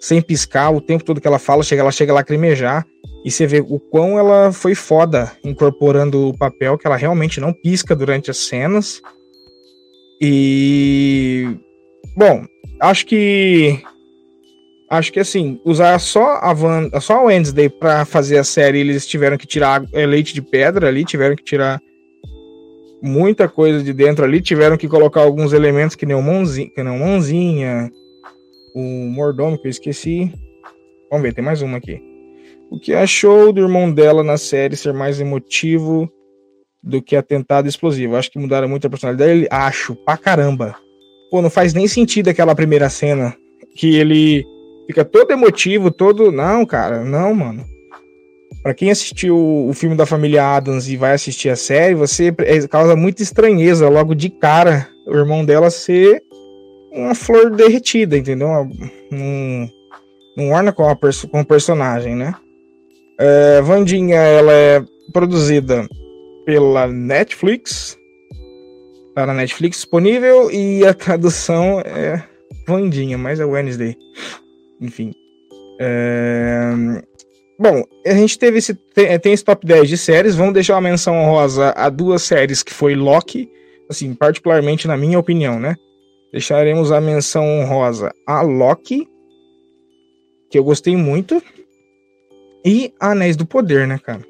[0.00, 2.86] sem piscar o tempo todo que ela fala, chega, ela chega a lacrimejar.
[3.22, 7.52] E você vê o quão ela foi foda incorporando o papel, que ela realmente não
[7.52, 9.02] pisca durante as cenas.
[10.20, 11.56] E.
[12.16, 12.46] Bom,
[12.80, 13.82] acho que.
[14.88, 19.06] Acho que assim, usar só a Van, só a Wednesday para fazer a série, eles
[19.06, 21.80] tiveram que tirar é, leite de pedra ali, tiveram que tirar
[23.02, 24.40] muita coisa de dentro ali.
[24.40, 27.90] Tiveram que colocar alguns elementos que nem o mãozinha, que nem o mãozinha,
[28.74, 30.32] o mordomo que eu esqueci.
[31.10, 32.00] Vamos ver, tem mais uma aqui.
[32.70, 36.08] O que achou do irmão dela na série ser mais emotivo
[36.82, 38.16] do que atentado explosivo?
[38.16, 39.48] Acho que mudaram muito a personalidade dele.
[39.50, 40.76] Acho, pra caramba.
[41.30, 43.34] Pô, não faz nem sentido aquela primeira cena
[43.74, 44.44] que ele
[44.86, 46.30] fica todo emotivo, todo.
[46.30, 47.64] Não, cara, não, mano.
[48.62, 52.66] Para quem assistiu o filme da família Adams e vai assistir a série, você é,
[52.68, 56.22] causa muita estranheza logo de cara o irmão dela ser
[56.92, 58.48] uma flor derretida, entendeu?
[59.10, 59.68] Um,
[60.36, 62.34] não orna com, a com o personagem, né?
[63.18, 65.88] É, Vandinha, ela é produzida
[66.44, 67.96] pela Netflix,
[69.14, 72.22] tá na Netflix disponível, e a tradução é
[72.66, 73.96] Vandinha, mas é Wednesday.
[74.80, 75.12] Enfim.
[75.80, 77.02] É,
[77.60, 81.14] Bom, a gente teve esse tem esse top 10 de séries, vamos deixar uma menção
[81.14, 83.50] honrosa a duas séries que foi Loki,
[83.86, 85.76] assim, particularmente na minha opinião, né?
[86.32, 89.06] Deixaremos a menção honrosa a Loki,
[90.48, 91.42] que eu gostei muito,
[92.64, 94.24] e Anéis do Poder, né, cara?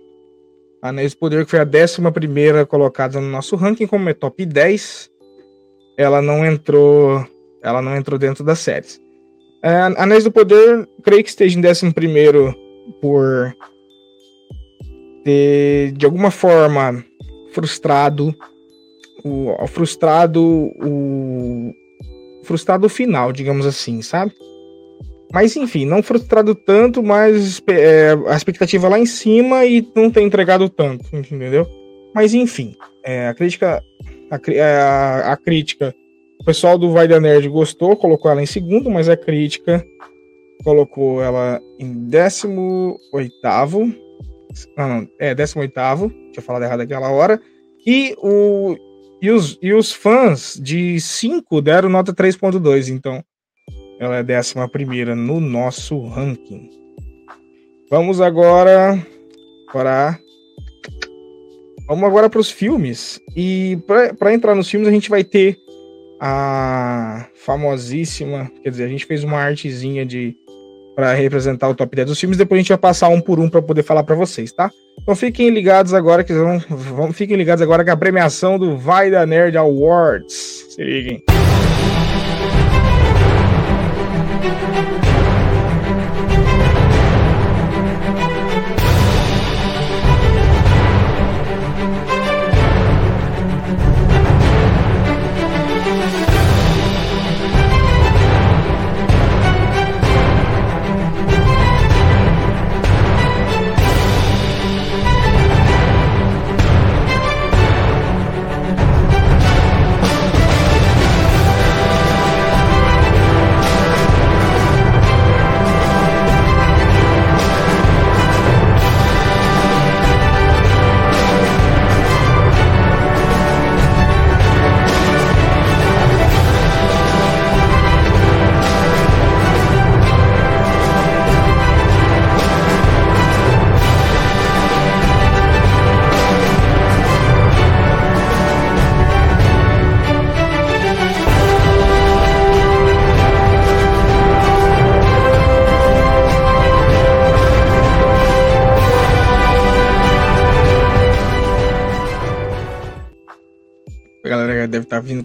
[0.82, 4.44] Anéis do Poder, que foi a décima primeira colocada no nosso ranking, como é top
[4.44, 5.08] 10,
[5.96, 7.24] ela não entrou,
[7.62, 9.00] ela não entrou dentro das séries.
[9.62, 12.52] É, Anéis do Poder, creio que esteja em décimo primeiro
[13.00, 13.54] por
[15.24, 17.04] ter de alguma forma
[17.52, 18.34] frustrado
[19.24, 21.72] o, frustrado o
[22.44, 24.32] frustrado final, digamos assim, sabe?
[25.32, 30.22] Mas enfim, não frustrado tanto, mas é, a expectativa lá em cima e não ter
[30.22, 31.66] entregado tanto, entendeu?
[32.14, 32.74] Mas enfim,
[33.04, 33.80] é, a crítica
[34.30, 35.94] a, é, a, a, crítica
[36.40, 39.84] o pessoal do Vai da Nerd gostou, colocou ela em segundo, mas a crítica
[40.62, 43.92] colocou ela em 18 oitavo.
[44.76, 46.10] Não, é 18 oitavo.
[46.32, 47.40] Tinha falado errado aquela hora.
[47.86, 48.76] E, o,
[49.22, 52.88] e, os, e os fãs de 5 deram nota 3.2.
[52.88, 53.22] Então,
[53.98, 56.70] ela é décima primeira no nosso ranking.
[57.90, 59.04] Vamos agora
[59.72, 60.18] para
[61.90, 63.20] Vamos agora para os filmes.
[63.34, 63.76] E
[64.16, 65.58] para entrar nos filmes, a gente vai ter
[66.20, 68.48] a famosíssima.
[68.62, 70.36] Quer dizer, a gente fez uma artezinha de
[71.00, 72.36] para representar o top 10 dos filmes.
[72.36, 74.70] Depois a gente vai passar um por um para poder falar para vocês, tá?
[75.00, 79.10] Então fiquem ligados agora que vão, vão, fiquem ligados agora com a premiação do Vai
[79.10, 80.66] da Nerd Awards.
[80.68, 81.24] Se liguem.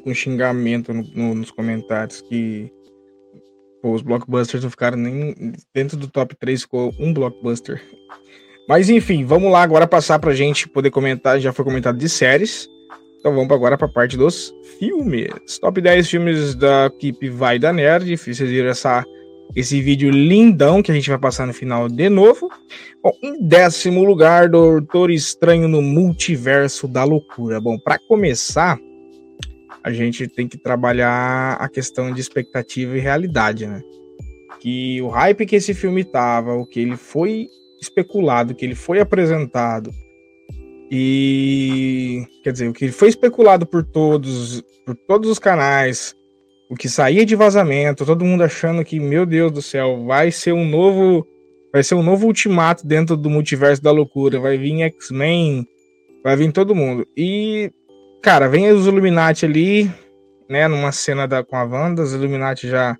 [0.05, 2.71] Com xingamento no, no, nos comentários que
[3.81, 5.33] pô, os blockbusters não ficaram nem
[5.73, 7.81] dentro do top 3, ficou um blockbuster.
[8.69, 12.69] Mas enfim, vamos lá agora passar pra gente poder comentar, já foi comentado de séries.
[13.19, 15.57] Então vamos agora pra parte dos filmes.
[15.59, 18.15] Top 10 filmes da equipe Vai da Nerd.
[18.15, 19.03] Vocês viram essa,
[19.55, 22.47] esse vídeo lindão que a gente vai passar no final de novo.
[23.01, 27.59] Bom, em décimo lugar, Doutor Estranho no Multiverso da Loucura.
[27.59, 28.77] Bom, para começar,
[29.85, 33.83] a gente tem que trabalhar a questão de expectativa e realidade, né?
[34.59, 37.47] Que o hype que esse filme tava, o que ele foi
[37.79, 39.91] especulado, que ele foi apresentado,
[40.89, 46.15] e quer dizer, o que foi especulado por todos, por todos os canais,
[46.67, 50.53] o que saía de vazamento, todo mundo achando que, meu Deus do céu, vai ser
[50.53, 51.27] um novo,
[51.71, 55.67] vai ser um novo ultimato dentro do multiverso da loucura, vai vir X-Men,
[56.23, 57.07] vai vir todo mundo.
[57.15, 57.71] E
[58.25, 59.87] cara, vem os Illuminati ali,
[60.49, 62.97] né, numa cena da, com a Wanda, os Illuminati já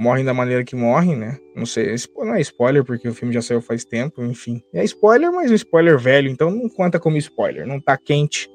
[0.00, 1.36] morrem da maneira que morrem, né?
[1.54, 4.62] Não sei, não é spoiler, porque o filme já saiu faz tempo, enfim.
[4.72, 8.48] É spoiler, mas um spoiler velho, então não conta como spoiler, não tá quente,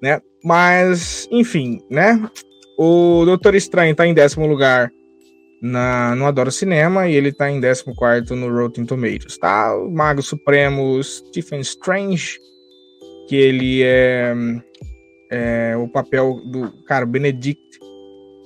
[0.00, 0.20] né?
[0.44, 2.22] Mas, enfim, né?
[2.78, 4.88] O Doutor Estranho tá em décimo lugar
[5.60, 9.76] na, no Adoro Cinema e ele tá em décimo quarto no Rotten Tomatoes, tá?
[9.76, 12.38] O Mago Supremo Stephen Strange,
[13.28, 14.32] que ele é
[15.30, 17.60] é, o papel do cara Benedict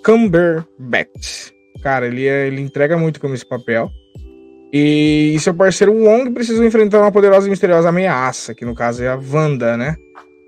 [0.04, 1.52] Cumberbatch.
[1.82, 3.90] Cara, ele, é, ele entrega muito como esse papel.
[4.72, 9.08] E seu parceiro Wong precisam enfrentar uma poderosa e misteriosa ameaça, que no caso é
[9.08, 9.96] a Wanda, né?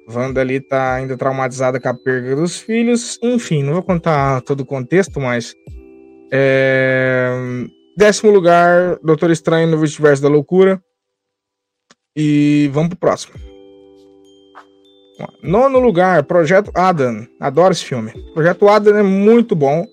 [0.08, 3.18] Wanda ali tá ainda traumatizada com a perda dos filhos.
[3.22, 5.54] Enfim, não vou contar todo o contexto, mas.
[6.32, 7.30] É...
[7.96, 10.82] Décimo lugar, Doutor Estranho no Multiverso da Loucura.
[12.16, 13.53] E vamos pro próximo.
[15.42, 17.26] Nono lugar, Projeto Adam.
[17.38, 18.12] Adoro esse filme.
[18.32, 19.86] Projeto Adam é muito bom.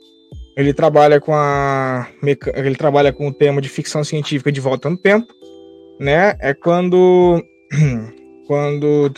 [0.57, 2.07] Ele trabalha com a
[2.55, 5.27] ele trabalha com o tema de ficção científica de volta no tempo,
[5.99, 6.35] né?
[6.39, 7.41] É quando
[8.47, 9.11] quando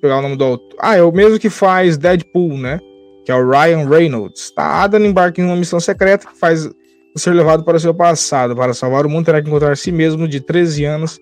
[0.00, 0.76] pegar o nome do autor.
[0.78, 2.78] Ah, é o mesmo que faz Deadpool, né?
[3.24, 4.50] Que é o Ryan Reynolds.
[4.52, 4.82] Tá?
[4.82, 6.68] Adam embarca em uma missão secreta que faz
[7.16, 8.54] ser levado para o seu passado.
[8.54, 11.18] Para salvar o mundo, terá que encontrar si mesmo de 13 anos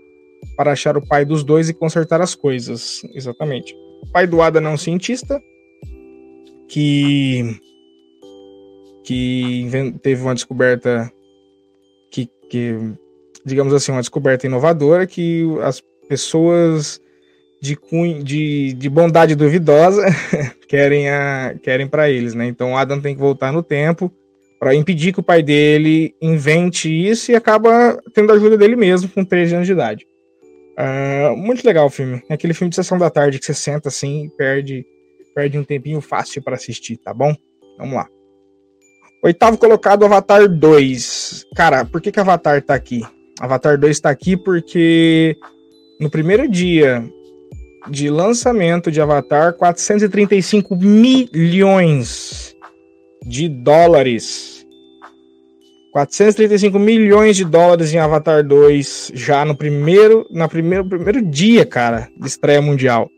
[0.57, 3.01] para achar o pai dos dois e consertar as coisas.
[3.15, 3.75] Exatamente
[4.07, 5.41] pai do Adam é um cientista
[6.69, 7.61] que
[9.05, 9.69] que
[10.03, 11.11] teve uma descoberta
[12.11, 12.77] que, que,
[13.45, 17.01] digamos assim, uma descoberta inovadora que as pessoas
[17.61, 17.77] de,
[18.23, 20.05] de, de bondade duvidosa
[20.69, 22.47] querem, a, querem para eles, né?
[22.47, 24.13] Então Adam tem que voltar no tempo
[24.59, 29.09] para impedir que o pai dele invente isso e acaba tendo a ajuda dele mesmo
[29.09, 30.07] com 13 anos de idade.
[30.79, 32.23] Uh, muito legal o filme.
[32.29, 34.87] É aquele filme de sessão da tarde que você senta assim e perde,
[35.35, 37.35] perde um tempinho fácil para assistir, tá bom?
[37.79, 38.09] Vamos lá.
[39.23, 41.47] Oitavo colocado, Avatar 2.
[41.55, 43.03] Cara, por que, que Avatar tá aqui?
[43.41, 45.37] Avatar 2 tá aqui porque
[46.01, 47.05] no primeiro dia
[47.89, 52.57] de lançamento de Avatar, 435 milhões
[53.25, 54.52] de dólares
[55.93, 62.09] 435 milhões de dólares em Avatar 2 já no primeiro, na primeiro, primeiro dia, cara,
[62.19, 63.11] de estreia mundial.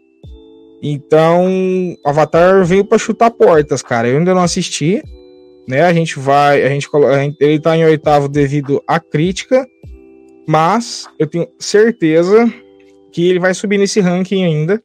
[0.83, 4.09] Então, Avatar veio para chutar portas, cara.
[4.09, 5.01] Eu ainda não assisti,
[5.69, 5.83] né?
[5.83, 9.65] A gente vai, a gente coloca, ele tá em oitavo devido à crítica,
[10.47, 12.53] mas eu tenho certeza
[13.13, 14.83] que ele vai subir nesse ranking ainda,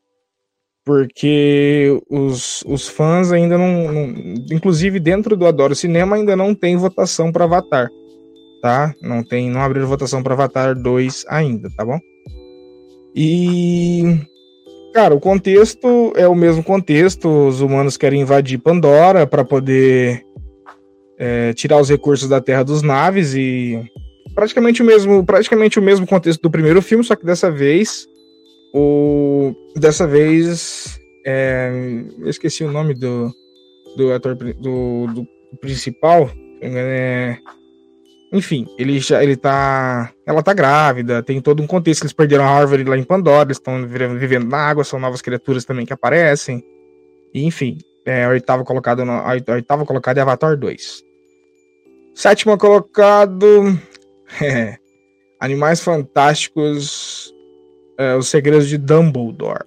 [0.90, 4.06] porque os, os fãs ainda não, não
[4.52, 7.92] inclusive dentro do Adoro Cinema ainda não tem votação para Avatar,
[8.60, 8.96] tá?
[9.00, 12.00] Não tem, não abriu votação para Avatar 2 ainda, tá bom?
[13.16, 14.18] E
[14.92, 20.24] cara, o contexto é o mesmo contexto, os humanos querem invadir Pandora para poder
[21.20, 23.80] é, tirar os recursos da Terra dos naves e
[24.34, 28.08] praticamente o mesmo, praticamente o mesmo contexto do primeiro filme, só que dessa vez
[28.74, 31.72] o dessa vez é,
[32.20, 33.32] eu esqueci o nome do
[33.96, 35.28] do ator do, do
[35.60, 36.30] principal,
[36.62, 37.38] é,
[38.32, 42.50] enfim, ele já ele tá ela tá grávida, tem todo um contexto, eles perderam a
[42.50, 46.64] árvore lá em Pandora, eles estão vivendo na água, são novas criaturas também que aparecem.
[47.34, 49.04] E, enfim, é, a oitava colocada
[49.52, 51.04] oitava colocada é Avatar 2.
[52.16, 53.78] Sétimo colocado.
[54.40, 54.78] É,
[55.40, 57.34] Animais Fantásticos.
[58.00, 59.66] É, os Segredos de Dumbledore.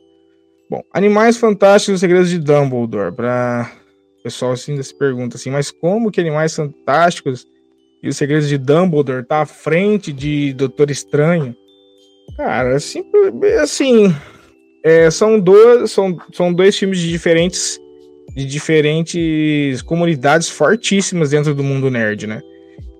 [0.71, 3.15] Bom, Animais Fantásticos, os Segredos de Dumbledore.
[3.15, 3.71] Para
[4.19, 7.47] o pessoal assim, se pergunta assim, mas como que Animais Fantásticos
[8.03, 11.55] e os Segredos de Dumbledore tá à frente de Doutor Estranho?
[12.37, 13.05] Cara, assim,
[13.61, 14.15] assim
[14.83, 17.79] é, são, dois, são, são dois filmes de diferentes
[18.35, 22.41] de diferentes comunidades fortíssimas dentro do mundo nerd, né?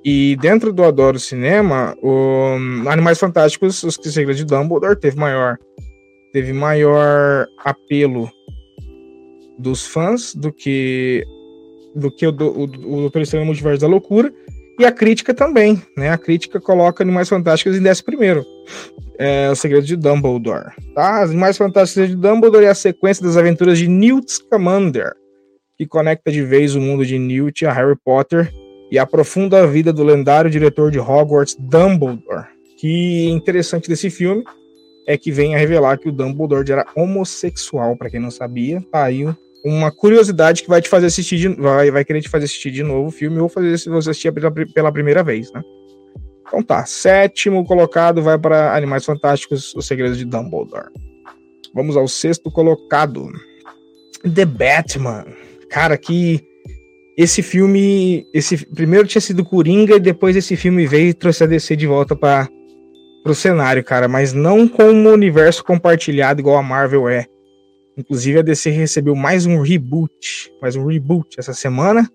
[0.05, 2.57] E dentro do Adoro Cinema, o
[2.89, 5.59] Animais Fantásticos, Os Segredos de Dumbledore teve maior
[6.33, 8.31] teve maior apelo
[9.59, 11.25] dos fãs do que
[11.95, 14.33] do que o, o, o Doutor Estranho Multiverso da Loucura
[14.79, 16.11] e a crítica também, né?
[16.11, 18.45] A crítica coloca Animais Fantásticos em décimo primeiro.
[19.19, 21.23] É, o Segredo de Dumbledore, tá?
[21.23, 25.13] As Animais Fantásticos de Dumbledore é a sequência das aventuras de Newt Scamander,
[25.77, 28.51] que conecta de vez o mundo de Newt a Harry Potter
[28.93, 32.45] e aprofunda a vida do lendário diretor de Hogwarts, Dumbledore.
[32.77, 34.45] Que interessante desse filme
[35.07, 38.85] é que vem a revelar que o Dumbledore era homossexual, para quem não sabia.
[38.93, 39.27] Tá aí
[39.65, 42.83] uma curiosidade que vai te fazer assistir de, vai, vai querer te fazer assistir de
[42.83, 45.63] novo o filme ou fazer se você assistir pela, pela primeira vez, né?
[46.47, 50.91] Então tá, sétimo colocado vai para Animais Fantásticos, Os Segredos de Dumbledore.
[51.75, 53.33] Vamos ao sexto colocado.
[54.23, 55.25] The Batman.
[55.71, 56.52] Cara, que
[57.17, 61.47] esse filme, esse primeiro tinha sido Coringa e depois esse filme veio e trouxe a
[61.47, 62.49] DC de volta para
[63.27, 67.27] o cenário, cara, mas não com um universo compartilhado igual a Marvel é.
[67.97, 72.11] Inclusive a DC recebeu mais um reboot, mais um reboot essa semana.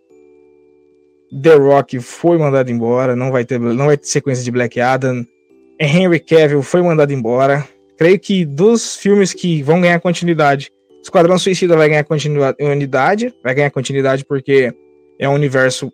[1.41, 5.25] The Rock foi mandado embora, não vai ter, não vai ter sequência de Black Adam.
[5.79, 7.67] Henry Cavill foi mandado embora.
[7.97, 10.71] Creio que dos filmes que vão ganhar continuidade
[11.07, 14.73] Esquadrão Suicida vai ganhar continuidade, vai ganhar continuidade porque
[15.19, 15.91] é um universo,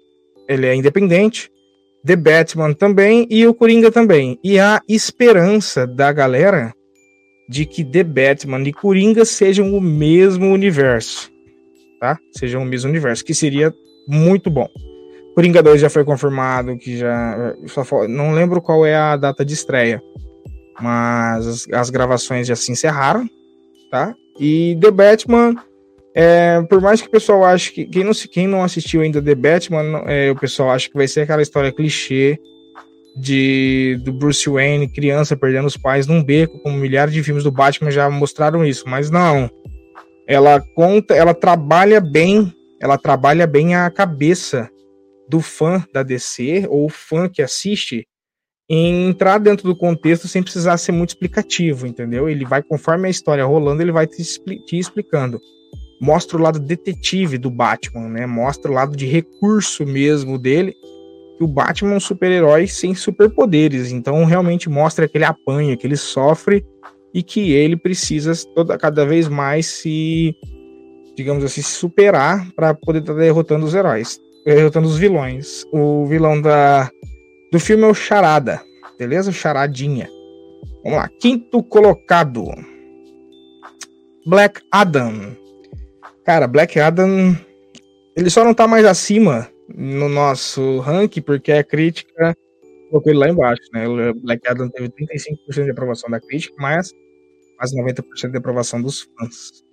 [0.47, 1.51] ele é independente.
[2.05, 4.37] The Batman também e o Coringa também.
[4.43, 6.73] E a esperança da galera
[7.47, 11.31] de que The Batman e Coringa sejam o mesmo universo,
[11.99, 12.17] tá?
[12.37, 13.73] Sejam o mesmo universo, que seria
[14.07, 14.67] muito bom.
[15.35, 17.55] Coringa 2 já foi confirmado, que já
[18.07, 20.01] não lembro qual é a data de estreia,
[20.79, 23.27] mas as, as gravações já se encerraram,
[23.89, 24.15] tá?
[24.39, 25.55] E The Batman,
[26.15, 27.85] é, por mais que o pessoal ache que.
[27.85, 31.21] Quem não, quem não assistiu ainda The Batman, é, o pessoal acha que vai ser
[31.21, 32.39] aquela história clichê
[33.15, 37.51] de do Bruce Wayne, criança perdendo os pais num beco, como milhares de filmes do
[37.51, 39.49] Batman já mostraram isso, mas não.
[40.27, 44.69] Ela conta, ela trabalha bem, ela trabalha bem a cabeça
[45.27, 48.05] do fã da DC ou fã que assiste
[48.69, 52.29] em entrar dentro do contexto sem precisar ser muito explicativo, entendeu?
[52.29, 55.39] Ele vai, conforme a história rolando, ele vai te, expli te explicando.
[56.03, 58.25] Mostra o lado detetive do Batman, né?
[58.25, 60.75] Mostra o lado de recurso mesmo dele.
[61.37, 65.87] Que o Batman é um super-herói sem superpoderes, então realmente mostra que ele apanha, que
[65.87, 66.65] ele sofre
[67.13, 70.35] e que ele precisa toda, cada vez mais se,
[71.15, 75.63] digamos assim, superar para poder estar tá derrotando os heróis, derrotando os vilões.
[75.71, 76.91] O vilão da
[77.49, 78.61] do filme é o Charada,
[78.99, 79.31] beleza?
[79.31, 80.09] Charadinha.
[80.83, 82.43] Vamos lá, quinto colocado.
[84.25, 85.41] Black Adam.
[86.25, 87.35] Cara, Black Adam,
[88.15, 92.35] ele só não tá mais acima no nosso ranking porque a crítica
[92.89, 93.87] colocou ele lá embaixo, né?
[93.87, 96.91] O Black Adam teve 35% de aprovação da crítica, mas
[97.57, 99.63] quase 90% de aprovação dos fãs.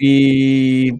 [0.00, 0.94] E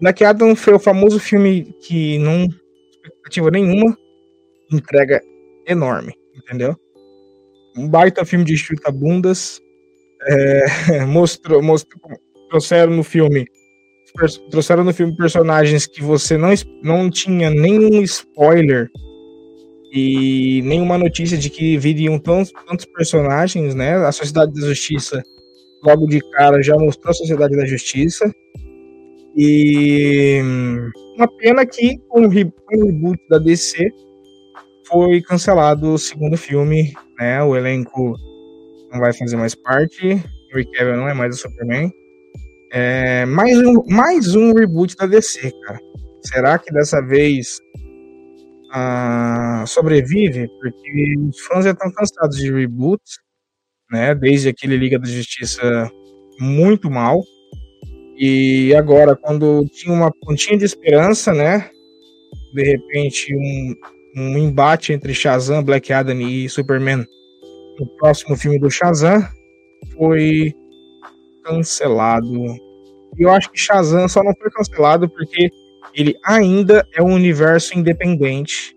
[0.00, 2.46] Black Adam foi o famoso filme que não
[2.90, 3.96] expectativa nenhuma
[4.70, 5.22] entrega
[5.66, 6.76] enorme, entendeu?
[7.76, 9.60] Um baita filme de chuta-bundas.
[10.28, 12.00] É, mostrou, mostrou,
[12.48, 13.46] trouxeram no filme
[14.50, 16.50] trouxeram no filme personagens que você não,
[16.82, 18.90] não tinha nenhum spoiler
[19.92, 23.94] e nenhuma notícia de que viriam tantos, tantos personagens, né?
[23.96, 25.22] A Sociedade da Justiça,
[25.82, 28.30] logo de cara, já mostrou a Sociedade da Justiça.
[29.36, 30.40] E
[31.16, 33.90] uma pena que com o reboot da DC
[34.86, 37.42] foi cancelado o segundo filme, né?
[37.42, 38.16] O elenco
[38.92, 40.14] não vai fazer mais parte.
[40.52, 41.90] O Rick Cavill não é mais o Superman.
[42.78, 45.80] É, mais, um, mais um reboot da DC, cara.
[46.20, 47.58] Será que dessa vez
[48.66, 50.46] uh, sobrevive?
[50.60, 53.18] Porque os fãs já estão cansados de reboots,
[53.90, 54.14] né?
[54.14, 55.90] Desde aquele Liga da Justiça
[56.38, 57.22] muito mal.
[58.18, 61.70] E agora, quando tinha uma pontinha de esperança, né?
[62.52, 63.74] De repente, um,
[64.18, 67.06] um embate entre Shazam, Black Adam e Superman
[67.80, 69.26] no próximo filme do Shazam
[69.96, 70.52] foi
[71.42, 72.65] cancelado.
[73.18, 75.50] Eu acho que Shazam só não foi cancelado porque
[75.94, 78.76] ele ainda é um universo independente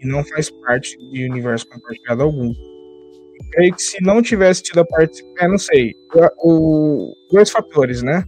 [0.00, 2.48] e não faz parte de universo compartilhado algum.
[2.48, 5.22] Eu creio que se não tivesse tido a parte.
[5.38, 5.92] É, não sei.
[6.42, 8.24] O, dois fatores, né?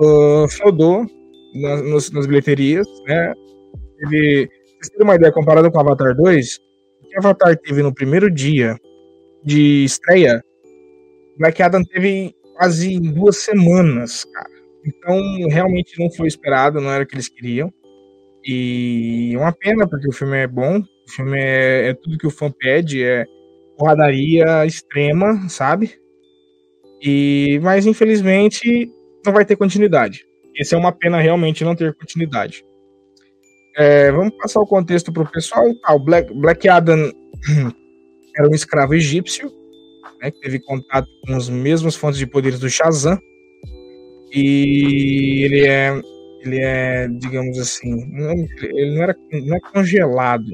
[0.00, 1.06] O Feudor
[1.54, 3.32] nas, nas bilheterias, né?
[4.00, 4.48] Ele.
[4.80, 6.58] Vocês uma ideia, comparado com Avatar 2,
[7.02, 8.76] o que Avatar teve no primeiro dia
[9.44, 10.40] de estreia,
[11.36, 14.50] Black Adam teve quase duas semanas, cara.
[14.84, 15.16] Então,
[15.48, 17.72] realmente não foi esperado, não era o que eles queriam.
[18.44, 22.26] E é uma pena, porque o filme é bom, o filme é, é tudo que
[22.26, 23.24] o fã pede, é
[23.76, 25.98] porradaria extrema, sabe?
[27.00, 28.90] E, mas infelizmente
[29.24, 30.26] não vai ter continuidade.
[30.58, 32.64] Essa é uma pena realmente não ter continuidade.
[33.76, 35.64] É, vamos passar o contexto para o pessoal.
[35.84, 37.12] Ah, o Black, Black Adam
[38.36, 39.52] era um escravo egípcio
[40.20, 43.18] né, que teve contato com os mesmos fontes de poderes do Shazam.
[44.32, 46.02] E ele é,
[46.42, 47.92] ele é, digamos assim,
[48.62, 50.52] ele não era não é congelado.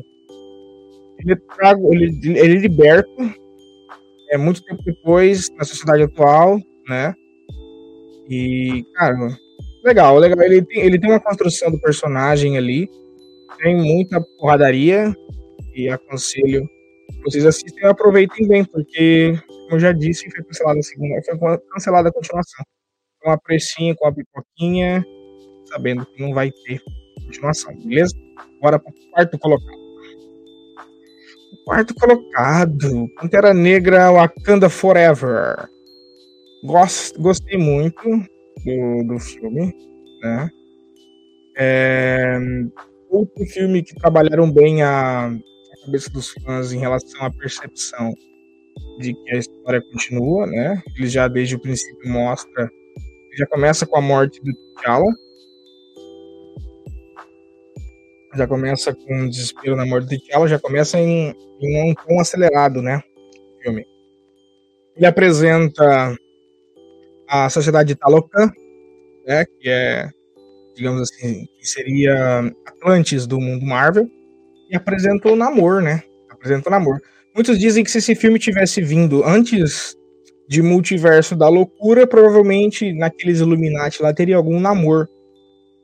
[1.19, 3.45] Ele é, trago, ele, ele é liberto
[4.35, 6.59] é muito tempo depois na sociedade atual,
[6.89, 7.15] né?
[8.29, 9.17] E, cara,
[9.85, 10.43] legal, legal.
[10.43, 12.91] Ele tem, ele tem uma construção do personagem ali,
[13.63, 15.15] tem muita porradaria
[15.75, 16.69] e aconselho
[17.25, 19.35] vocês assistem e aproveitem bem, porque
[19.75, 22.65] eu já disse, foi cancelada a segunda, foi cancelada a continuação.
[23.23, 25.05] Com a precinha, com a pipoquinha,
[25.67, 26.81] sabendo que não vai ter
[27.25, 28.15] continuação, beleza?
[28.61, 29.85] Bora pro quarto colocado.
[31.53, 35.69] O quarto colocado, Pantera Negra Wakanda Forever.
[36.65, 38.03] Gost, gostei muito
[38.65, 39.75] do, do filme,
[40.23, 40.51] né?
[41.57, 42.39] É,
[43.09, 48.13] outro filme que trabalharam bem a, a cabeça dos fãs em relação à percepção
[48.99, 50.83] de que a história continua, né?
[50.97, 52.71] Ele já desde o princípio mostra,
[53.37, 55.13] já começa com a morte do T'Challa,
[58.37, 62.21] já começa com um desespero na morte do T'Challa, já começa em, em um tom
[62.21, 63.03] acelerado, né?
[63.59, 63.87] O filme.
[64.97, 66.17] Ele apresenta
[67.29, 68.53] a sociedade Talocan,
[69.27, 69.45] né?
[69.45, 70.09] Que é,
[70.77, 74.09] digamos assim, que seria Atlantis do mundo Marvel,
[74.71, 76.03] e apresenta o Namor, né?
[76.31, 77.01] Apresenta o Namor.
[77.35, 79.97] Muitos dizem que se esse filme tivesse vindo antes
[80.49, 85.09] de Multiverso da Loucura, provavelmente naqueles Illuminati lá teria algum namor.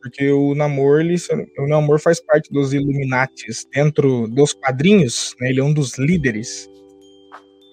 [0.00, 1.16] Porque o namor, ele,
[1.58, 5.50] o namor faz parte dos Illuminatis dentro dos quadrinhos, né?
[5.50, 6.68] Ele é um dos líderes.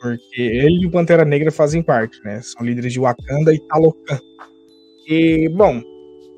[0.01, 2.41] Porque ele e o Pantera Negra fazem parte, né?
[2.41, 4.19] São líderes de Wakanda e Talocan.
[5.07, 5.81] E, bom,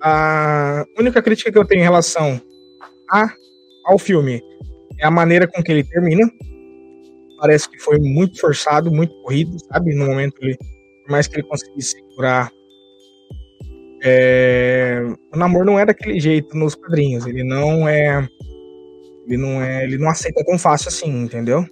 [0.03, 2.39] a única crítica que eu tenho em relação
[3.11, 3.33] a,
[3.85, 4.41] ao filme
[4.99, 6.29] é a maneira com que ele termina
[7.39, 9.93] parece que foi muito forçado, muito corrido, sabe?
[9.95, 10.57] No momento ele,
[11.03, 12.51] por mais que ele conseguisse segurar.
[14.01, 15.01] É,
[15.33, 17.25] o namoro não é daquele jeito nos quadrinhos.
[17.25, 18.27] Ele não é.
[19.27, 19.83] Ele não é.
[19.83, 21.65] Ele não aceita tão fácil assim, entendeu?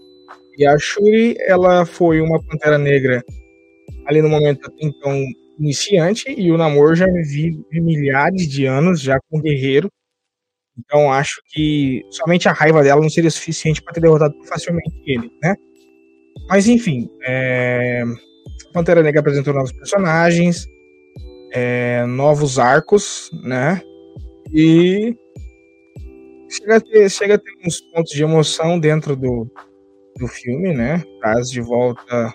[0.57, 3.23] E a Shuri, ela foi uma pantera negra
[4.07, 5.21] ali no momento então
[5.59, 9.89] iniciante, e o namoro já vive milhares de anos já com guerreiro.
[10.77, 15.31] Então acho que somente a raiva dela não seria suficiente para ter derrotado facilmente ele,
[15.43, 15.55] né?
[16.49, 18.03] Mas enfim, é...
[18.73, 20.67] Pantera Negra apresentou novos personagens,
[21.51, 22.05] é...
[22.05, 23.81] novos arcos, né?
[24.53, 25.15] E
[26.49, 29.49] chega a, ter, chega a ter uns pontos de emoção dentro do,
[30.17, 31.03] do filme, né?
[31.19, 32.31] Traz de volta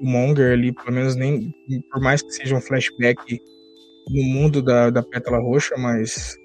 [0.00, 1.52] o Monger ali, pelo menos nem
[1.90, 3.40] por mais que seja um flashback
[4.10, 6.36] no mundo da, da Pétala Roxa, mas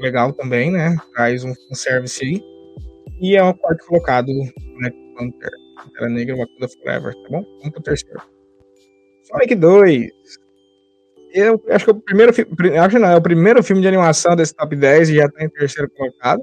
[0.00, 0.96] legal também, né?
[1.14, 2.42] Traz um, service aí.
[3.20, 4.26] E é o quarto colocado,
[4.78, 5.50] Black Panther.
[5.78, 7.44] Pantera Negra Wakanda Forever, tá bom?
[7.58, 8.20] Vamos pro terceiro.
[9.24, 10.10] Sonic 2.
[11.34, 12.78] eu acho que é o primeiro filme.
[12.78, 15.50] Acho não, é o primeiro filme de animação desse top 10 e já tá em
[15.50, 16.42] terceiro colocado.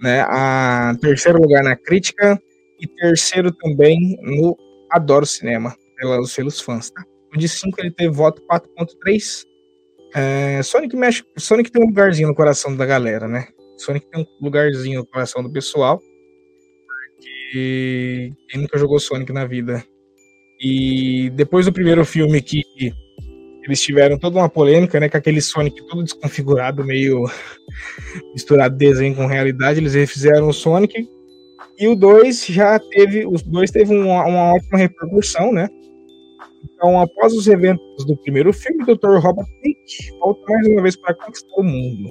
[0.00, 0.22] Né?
[0.22, 2.40] A terceiro lugar na crítica
[2.80, 4.56] e terceiro também no
[4.90, 7.04] Adoro Cinema, pelos, fãs, tá?
[7.36, 9.44] De 5 ele teve voto 4.3.
[10.14, 11.24] É, Sonic mexe.
[11.36, 13.46] Sonic tem um lugarzinho no coração da galera, né?
[13.78, 16.00] Sonic tem um lugarzinho no coração do pessoal.
[17.16, 19.84] Porque quem nunca jogou Sonic na vida.
[20.60, 22.62] E depois do primeiro filme que
[23.64, 25.08] eles tiveram toda uma polêmica, né?
[25.08, 27.24] Com aquele Sonic todo desconfigurado, meio
[28.34, 29.80] misturado desenho com realidade.
[29.80, 31.08] Eles refizeram o Sonic.
[31.78, 33.26] E o 2 já teve.
[33.26, 35.68] Os dois teve uma, uma ótima repercussão, né?
[36.64, 39.18] Então, após os eventos do primeiro filme, o Dr.
[39.18, 39.78] Robotnik
[40.18, 42.10] volta mais uma vez para conquistar o mundo.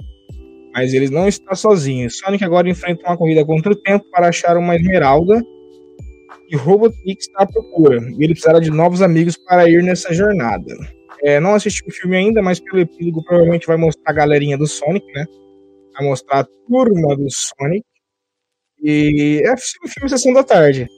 [0.74, 2.10] Mas ele não está sozinho.
[2.10, 5.42] Sonic agora enfrenta uma corrida contra o tempo para achar uma esmeralda
[6.50, 7.98] e Robotnik está à procura.
[8.18, 10.74] E ele precisará de novos amigos para ir nessa jornada.
[11.22, 14.66] É, não assisti o filme ainda, mas pelo epílogo provavelmente vai mostrar a galerinha do
[14.66, 15.24] Sonic, né?
[15.94, 17.84] Vai mostrar a turma do Sonic.
[18.82, 20.88] E é um filme Sessão da Tarde.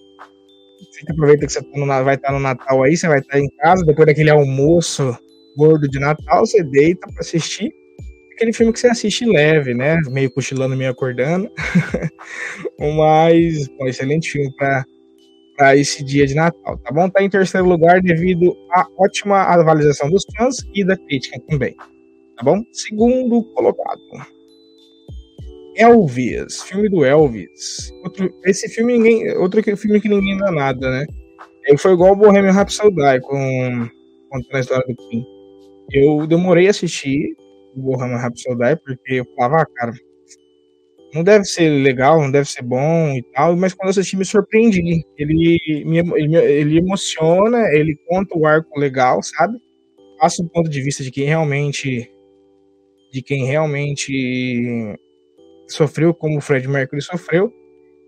[1.08, 3.48] Aproveita que você tá vai estar tá no Natal aí, você vai estar tá em
[3.58, 5.16] casa, depois daquele almoço
[5.56, 7.72] gordo de Natal, você deita para assistir.
[8.34, 9.98] Aquele filme que você assiste leve, né?
[10.10, 11.50] Meio cochilando, meio acordando.
[12.78, 14.84] Mas, um excelente filme para
[15.56, 17.08] para esse dia de Natal, tá bom?
[17.10, 22.42] Tá em terceiro lugar devido à ótima avaliação dos fãs e da crítica também, tá
[22.42, 22.62] bom?
[22.72, 24.00] Segundo colocado.
[25.76, 27.92] Elvis, filme do Elvis.
[28.02, 31.06] Outro, esse filme ninguém, outro filme que ninguém dá nada, né?
[31.66, 33.88] Ele foi igual o Bohemian Rhapsody com
[34.30, 35.24] contando a história do Queen.
[35.92, 37.36] Eu demorei a assistir
[37.76, 39.92] o Bohemian Rhapsody porque eu falava, ah, cara,
[41.14, 44.24] não deve ser legal, não deve ser bom e tal, mas quando eu assisti me
[44.24, 45.04] surpreendi.
[45.18, 49.58] Ele me, ele, ele emociona, ele conta o arco legal, sabe?
[50.18, 52.10] Passa o ponto de vista de quem realmente
[53.12, 54.98] de quem realmente
[55.66, 57.52] sofreu como o Fred Mercury sofreu.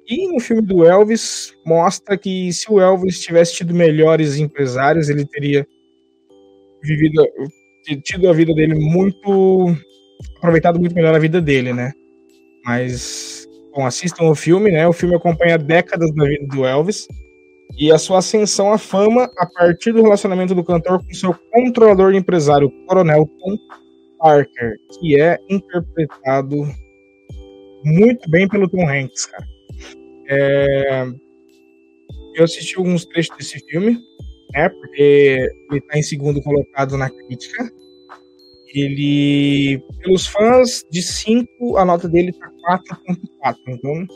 [0.07, 5.25] E no filme do Elvis mostra que se o Elvis tivesse tido melhores empresários, ele
[5.25, 5.67] teria
[6.83, 7.25] vivido
[8.03, 9.75] tido a vida dele muito
[10.39, 11.93] aproveitado muito melhor a vida dele, né?
[12.65, 14.87] Mas, bom, assistam o filme, né?
[14.87, 17.07] O filme acompanha décadas da vida do Elvis
[17.79, 22.15] e a sua ascensão à fama a partir do relacionamento do cantor com seu controlador
[22.15, 23.57] empresário, Coronel Tom
[24.19, 26.69] Parker, que é interpretado
[27.85, 29.47] muito bem pelo Tom Hanks, cara.
[30.29, 31.07] É...
[32.35, 33.99] Eu assisti alguns trechos desse filme,
[34.53, 34.69] né?
[34.69, 37.71] Porque ele está em segundo colocado na crítica
[38.75, 43.57] ele, pelos fãs, de 5, a nota dele tá 4.4.
[43.69, 44.07] Então,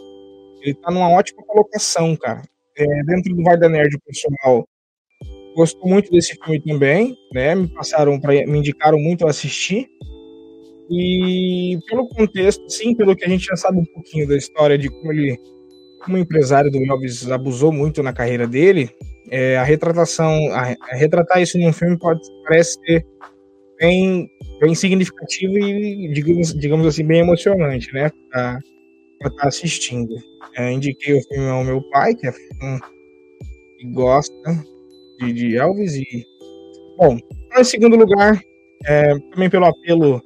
[0.63, 2.43] ele tá numa ótima colocação, cara.
[2.77, 4.69] É, dentro do Vai da Nerd, o pessoal
[5.55, 7.55] gostou muito desse filme também, né?
[7.55, 9.89] Me passaram para me indicaram muito a assistir.
[10.91, 14.89] E pelo contexto, sim, pelo que a gente já sabe um pouquinho da história de
[14.89, 15.39] como ele,
[16.03, 18.91] como empresário do Elvis abusou muito na carreira dele,
[19.31, 23.07] é, a retratação, a, a retratar isso num filme pode parece ser
[23.79, 24.31] bem,
[24.61, 28.11] bem significativo e, digamos, digamos assim, bem emocionante, né?
[28.31, 28.59] Pra
[29.25, 30.15] estar tá assistindo.
[30.57, 32.79] É, indiquei o filme ao meu pai, que, é um,
[33.79, 34.65] que gosta
[35.21, 35.95] de, de, Elvis.
[35.95, 36.25] E,
[36.97, 37.19] bom,
[37.57, 38.41] em segundo lugar,
[38.87, 40.23] é, também pelo apelo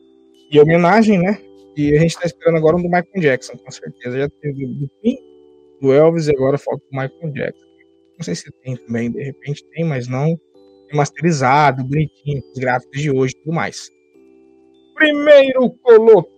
[0.53, 1.39] e homenagem, né?
[1.75, 4.19] E a gente está esperando agora um do Michael Jackson, com certeza.
[4.19, 5.19] Já teve do Queen,
[5.81, 7.67] do Elvis e agora falta o Michael Jackson.
[8.19, 10.39] Não sei se tem também, de repente tem, mas não
[10.91, 13.91] remasterizado, bonitinho, os gráficos de hoje e tudo mais.
[14.95, 16.29] Primeiro colocado.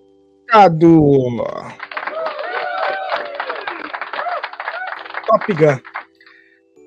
[5.26, 5.78] Top Gun.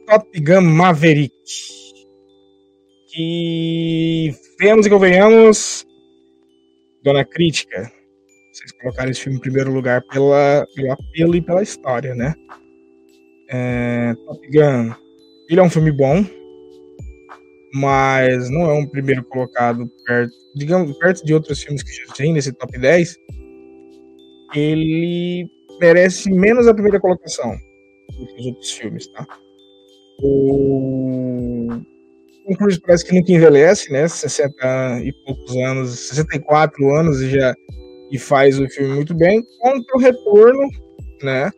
[0.08, 1.34] Top Gun Maverick.
[3.10, 5.87] Que vemos e convenhamos,
[7.08, 7.90] Dona Crítica,
[8.52, 12.36] vocês colocaram esse filme em primeiro lugar pela, pelo apelo e pela história, né?
[13.50, 14.94] É, Top Gun,
[15.50, 16.26] ele é um filme bom,
[17.74, 22.34] mas não é um primeiro colocado perto, digamos, perto de outros filmes que já tem
[22.34, 23.16] nesse top 10.
[24.54, 25.50] Ele
[25.80, 27.56] merece menos a primeira colocação
[28.18, 29.26] do que os outros filmes, tá?
[30.22, 31.57] O
[32.48, 34.08] Tom Cruise parece que nunca envelhece, né?
[34.08, 37.54] 60 e poucos anos, 64 anos e já
[38.10, 39.44] e faz o filme muito bem.
[39.60, 40.68] Contra o retorno,
[41.22, 41.52] né?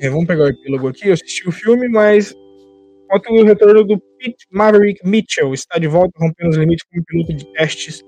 [0.00, 1.08] É, vamos pegar o epílogo aqui.
[1.08, 2.34] Eu assisti o filme, mas
[3.08, 7.34] Quanto o retorno do Pete Maverick Mitchell está de volta rompendo os limites como piloto
[7.34, 8.02] de testes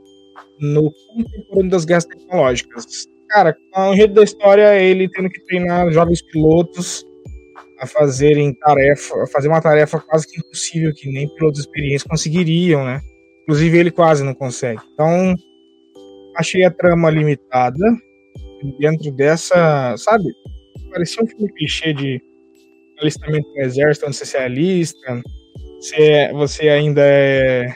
[0.60, 3.06] no contemporâneo das guerras tecnológicas.
[3.28, 7.04] Cara, ao enredo da história, ele tendo que treinar jovens pilotos
[7.78, 12.84] a fazerem tarefa, a fazer uma tarefa quase que impossível, que nem pilotos experientes conseguiriam,
[12.84, 13.00] né?
[13.42, 14.80] Inclusive, ele quase não consegue.
[14.92, 15.34] Então,
[16.36, 17.84] achei a trama limitada.
[18.80, 20.24] Dentro dessa, sabe?
[20.90, 22.20] Parecia um filme clichê de
[23.00, 25.22] alistamento no exército, onde você é alista,
[25.78, 27.66] você, você ainda é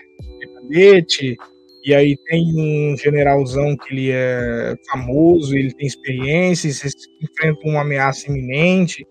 [0.54, 1.36] cadete,
[1.84, 7.72] e aí tem um generalzão que ele é famoso, ele tem experiência, e vocês enfrentam
[7.72, 9.06] uma ameaça iminente,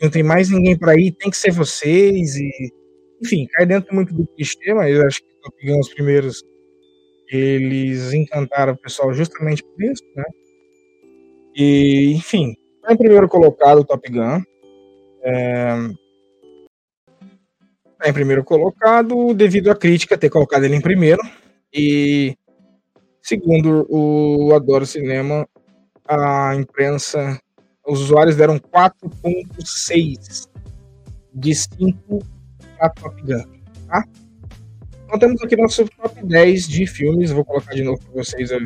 [0.00, 2.50] não tem mais ninguém para ir, tem que ser vocês, e
[3.22, 6.42] enfim, cai dentro muito do clichê, mas eu acho que Top Gun, os primeiros,
[7.30, 10.24] eles encantaram o pessoal justamente por isso, né?
[11.54, 14.42] E, enfim, tá em primeiro colocado o Top Gun.
[15.22, 15.74] É...
[17.98, 21.22] Tá em primeiro colocado devido à crítica ter colocado ele em primeiro.
[21.72, 22.36] E,
[23.22, 25.46] segundo o Adoro Cinema,
[26.06, 27.38] a imprensa,
[27.86, 30.48] os usuários deram 4.6
[31.34, 32.18] de 5
[32.78, 33.44] para Top Gun,
[33.88, 34.04] tá?
[35.04, 37.30] Então temos aqui nosso top 10 de filmes.
[37.30, 38.58] Vou colocar de novo para vocês a,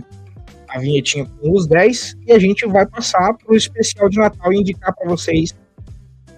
[0.68, 4.52] a, vinhetinha com os 10 e a gente vai passar para o especial de Natal
[4.52, 5.54] e indicar para vocês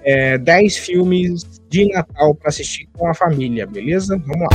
[0.03, 4.17] é, 10 filmes de Natal para assistir com a família, beleza?
[4.27, 4.49] Vamos lá.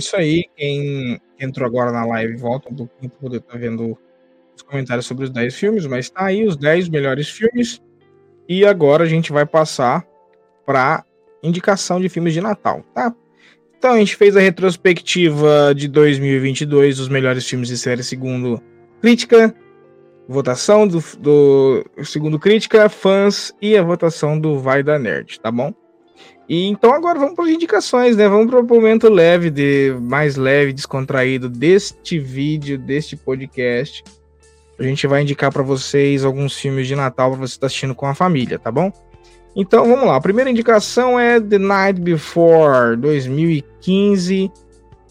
[0.00, 0.44] Isso aí.
[0.56, 3.96] Quem entrou agora na live, volta um pouquinho para poder estar tá vendo
[4.56, 7.80] os comentários sobre os 10 filmes, mas tá aí os 10 melhores filmes.
[8.48, 10.04] E agora a gente vai passar
[10.66, 11.04] para
[11.42, 13.14] indicação de filmes de Natal, tá?
[13.78, 18.62] Então a gente fez a retrospectiva de 2022 dos melhores filmes de série segundo
[19.00, 19.54] crítica,
[20.28, 25.72] votação do, do segundo crítica, fãs e a votação do Vai da Nerd, tá bom?
[26.50, 28.28] E então agora vamos para as indicações, né?
[28.28, 34.02] Vamos para o momento leve, de mais leve, descontraído deste vídeo, deste podcast.
[34.76, 37.94] A gente vai indicar para vocês alguns filmes de Natal para você estar tá assistindo
[37.94, 38.92] com a família, tá bom?
[39.54, 40.16] Então vamos lá.
[40.16, 44.50] A primeira indicação é The Night Before 2015.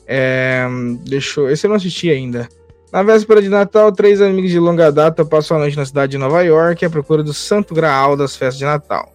[0.05, 0.67] É,
[1.07, 2.49] deixa eu, esse eu não assisti ainda.
[2.91, 6.17] Na véspera de Natal, três amigos de longa data passam a noite na cidade de
[6.17, 9.13] Nova York à procura do Santo Graal das festas de Natal.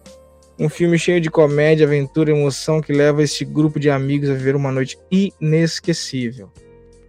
[0.57, 4.55] Um filme cheio de comédia, aventura emoção que leva este grupo de amigos a viver
[4.55, 6.49] uma noite inesquecível.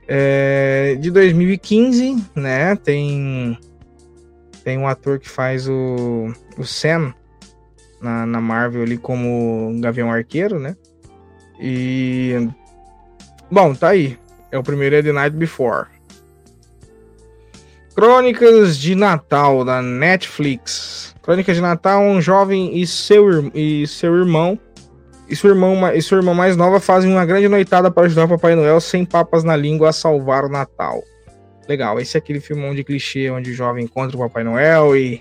[0.08, 2.76] É, de 2015, né?
[2.76, 3.58] Tem
[4.64, 7.14] tem um ator que faz o, o Sam
[8.00, 10.76] na, na Marvel ali como Gavião Arqueiro, né?
[11.60, 12.48] E
[13.48, 14.18] bom, tá aí.
[14.50, 15.86] É o primeiro é The Night Before.
[17.94, 21.05] Crônicas de Natal da Netflix.
[21.26, 24.56] Crônicas de Natal, um jovem e seu, e seu irmão
[25.28, 28.28] e sua, irmã, e sua irmã mais nova fazem uma grande noitada para ajudar o
[28.28, 31.02] Papai Noel sem papas na língua a salvar o Natal.
[31.68, 35.20] Legal, esse é aquele filmão de clichê onde o jovem encontra o Papai Noel e,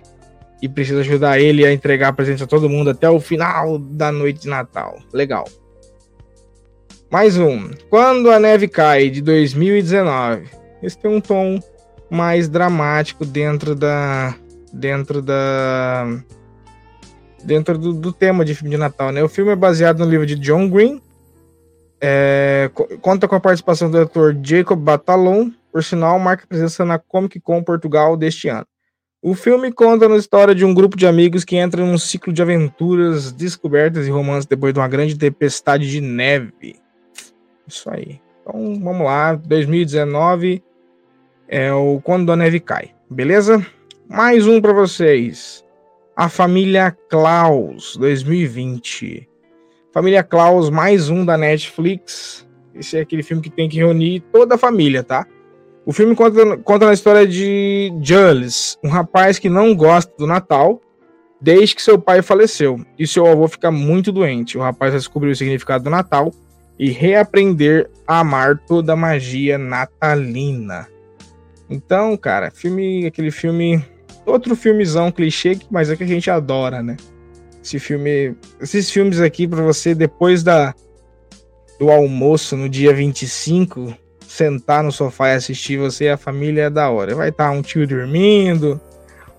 [0.62, 4.42] e precisa ajudar ele a entregar presente a todo mundo até o final da noite
[4.42, 5.00] de Natal.
[5.12, 5.46] Legal.
[7.10, 7.72] Mais um.
[7.90, 10.44] Quando a Neve Cai, de 2019.
[10.84, 11.60] Esse tem um tom
[12.12, 14.36] mais dramático dentro da,
[14.76, 16.06] dentro da
[17.44, 19.24] dentro do, do, tema de filme de Natal, né?
[19.24, 21.00] O filme é baseado no livro de John Green,
[22.02, 22.72] é,
[23.02, 27.64] conta com a participação do ator Jacob Batalon, por sinal, marca presença na Comic Con
[27.64, 28.66] Portugal deste ano.
[29.22, 32.42] O filme conta a história de um grupo de amigos que entra num ciclo de
[32.42, 36.76] aventuras, descobertas e romances depois de uma grande tempestade de neve.
[37.68, 38.20] Isso aí.
[38.42, 40.64] Então, vamos lá, 2019
[41.48, 43.66] é o Quando a Neve Cai, beleza?
[44.08, 45.66] Mais um para vocês.
[46.16, 49.28] A Família Klaus 2020.
[49.92, 52.48] Família Klaus, mais um da Netflix.
[52.74, 55.26] Esse é aquele filme que tem que reunir toda a família, tá?
[55.86, 60.80] O filme conta, conta a história de Jules, um rapaz que não gosta do Natal
[61.42, 64.58] desde que seu pai faleceu e seu avô fica muito doente.
[64.58, 66.32] O rapaz vai descobrir o significado do Natal
[66.78, 70.88] e reaprender a amar toda a magia natalina.
[71.70, 73.84] Então, cara, filme, aquele filme,
[74.26, 76.98] outro filmezão clichê, mas é que a gente adora, né?
[77.64, 80.74] Esse filme, esses filmes aqui para você depois da
[81.80, 83.94] do almoço no dia 25,
[84.26, 87.16] sentar no sofá e assistir você e a família é da hora.
[87.16, 88.80] Vai estar tá um tio dormindo,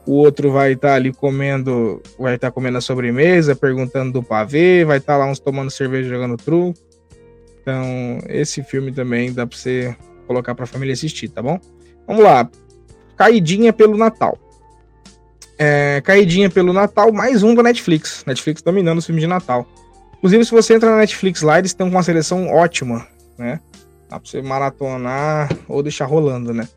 [0.06, 4.22] o outro vai estar tá ali comendo, vai estar tá comendo a sobremesa, perguntando do
[4.22, 6.78] pavê, vai estar tá lá uns tomando cerveja jogando truco.
[7.60, 11.58] Então, esse filme também dá para você colocar para a família assistir, tá bom?
[12.06, 12.48] Vamos lá.
[13.16, 14.38] Caidinha pelo Natal.
[15.58, 18.24] É, Caidinha pelo Natal, mais um da Netflix.
[18.26, 19.66] Netflix dominando os filmes de Natal.
[20.18, 23.06] Inclusive, se você entra na Netflix lá, eles estão com uma seleção ótima,
[23.38, 23.60] né?
[24.08, 26.68] Dá pra você maratonar ou deixar rolando, né?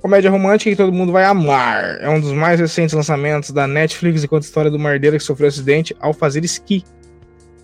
[0.00, 1.98] Comédia romântica que todo mundo vai amar.
[2.00, 5.22] É um dos mais recentes lançamentos da Netflix e conta a história do mardeiro que
[5.22, 6.84] sofreu acidente ao fazer esqui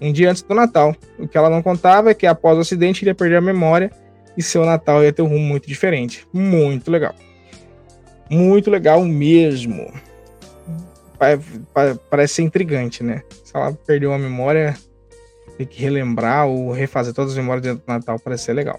[0.00, 0.94] um dia antes do Natal.
[1.18, 3.90] O que ela não contava é que após o acidente ele ia perder a memória
[4.36, 6.26] e seu Natal ia ter um rumo muito diferente.
[6.32, 7.14] Muito legal.
[8.28, 9.92] Muito legal mesmo.
[12.10, 13.22] Parece ser intrigante, né?
[13.44, 14.76] Se ela perdeu a memória,
[15.56, 18.78] tem que relembrar ou refazer todas as memórias do Natal, parece ser legal.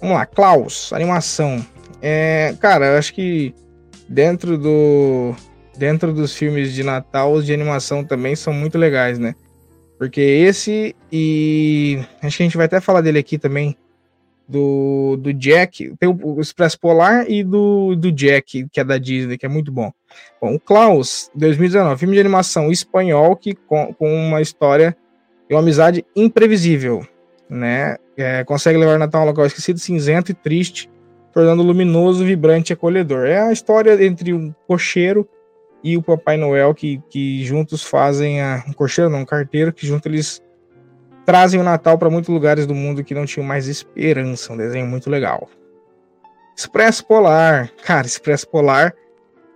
[0.00, 1.64] Vamos lá, Klaus, animação.
[2.00, 3.54] É, cara, eu acho que
[4.08, 5.34] dentro do
[5.76, 9.34] dentro dos filmes de Natal, os de animação também são muito legais, né?
[9.98, 11.98] Porque esse e.
[12.22, 13.76] Acho que a gente vai até falar dele aqui também.
[14.48, 15.94] Do, do Jack.
[15.98, 19.48] Tem o, o Expresso Polar e do, do Jack, que é da Disney, que é
[19.48, 19.90] muito bom.
[20.40, 24.96] Bom, o Klaus, 2019, filme de animação espanhol que com, com uma história
[25.50, 27.06] e uma amizade imprevisível,
[27.48, 27.96] né?
[28.16, 30.90] É, consegue levar Natal a um local esquecido, cinzento e triste,
[31.32, 33.26] tornando luminoso, vibrante e acolhedor.
[33.26, 35.28] É a história entre um cocheiro
[35.84, 39.86] e o Papai Noel que, que juntos fazem a um cocheiro, não, um carteiro, que
[39.86, 40.42] juntos eles
[41.26, 44.52] trazem o Natal para muitos lugares do mundo que não tinham mais esperança.
[44.52, 45.48] Um desenho muito legal.
[46.56, 48.94] Expresso Polar, cara, Expresso Polar,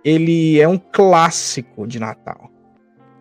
[0.03, 2.51] ele é um clássico de Natal.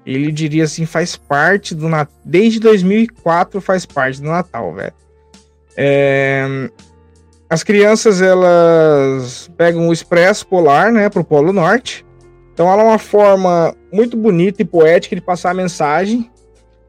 [0.05, 2.15] Ele diria assim, faz parte do Natal.
[2.25, 4.93] Desde 2004 faz parte do Natal, velho.
[5.77, 6.71] É...
[7.49, 12.05] As crianças elas pegam o Expresso Polar, né, pro Polo Norte
[12.61, 16.31] então ela é uma forma muito bonita e poética de passar a mensagem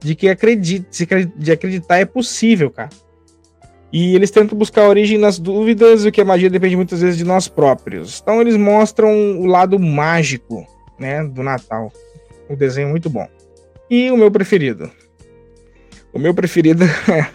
[0.02, 2.89] de que acredite, de acreditar é possível, cara.
[3.93, 7.18] E eles tentam buscar a origem nas dúvidas, o que a magia depende muitas vezes
[7.18, 8.20] de nós próprios.
[8.22, 10.66] Então eles mostram o lado mágico,
[10.97, 11.91] né, do Natal.
[12.49, 13.28] O desenho é muito bom.
[13.89, 14.89] E o meu preferido.
[16.14, 17.28] O meu preferido é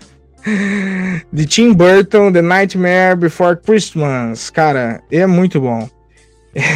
[1.30, 4.48] de Tim Burton, The Nightmare Before Christmas.
[4.48, 5.88] Cara, é muito bom.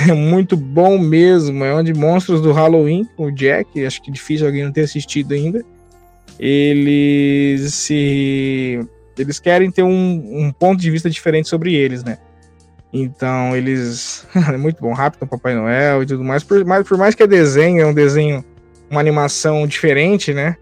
[0.06, 1.64] É muito bom mesmo.
[1.64, 5.64] É onde monstros do Halloween, o Jack, acho que difícil alguém não ter assistido ainda.
[6.40, 8.80] Eles se.
[9.18, 12.18] Eles querem ter um, um ponto de vista diferente sobre eles, né?
[12.92, 14.26] Então eles.
[14.48, 16.42] é muito bom, rápido Papai Noel e tudo mais.
[16.42, 16.88] Por, mais.
[16.88, 18.42] por mais que é desenho, é um desenho,
[18.90, 20.56] uma animação diferente, né?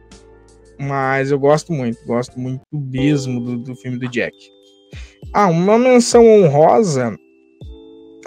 [0.77, 4.37] Mas eu gosto muito, gosto muito mesmo do, do filme do Jack.
[5.33, 7.17] Ah, uma menção honrosa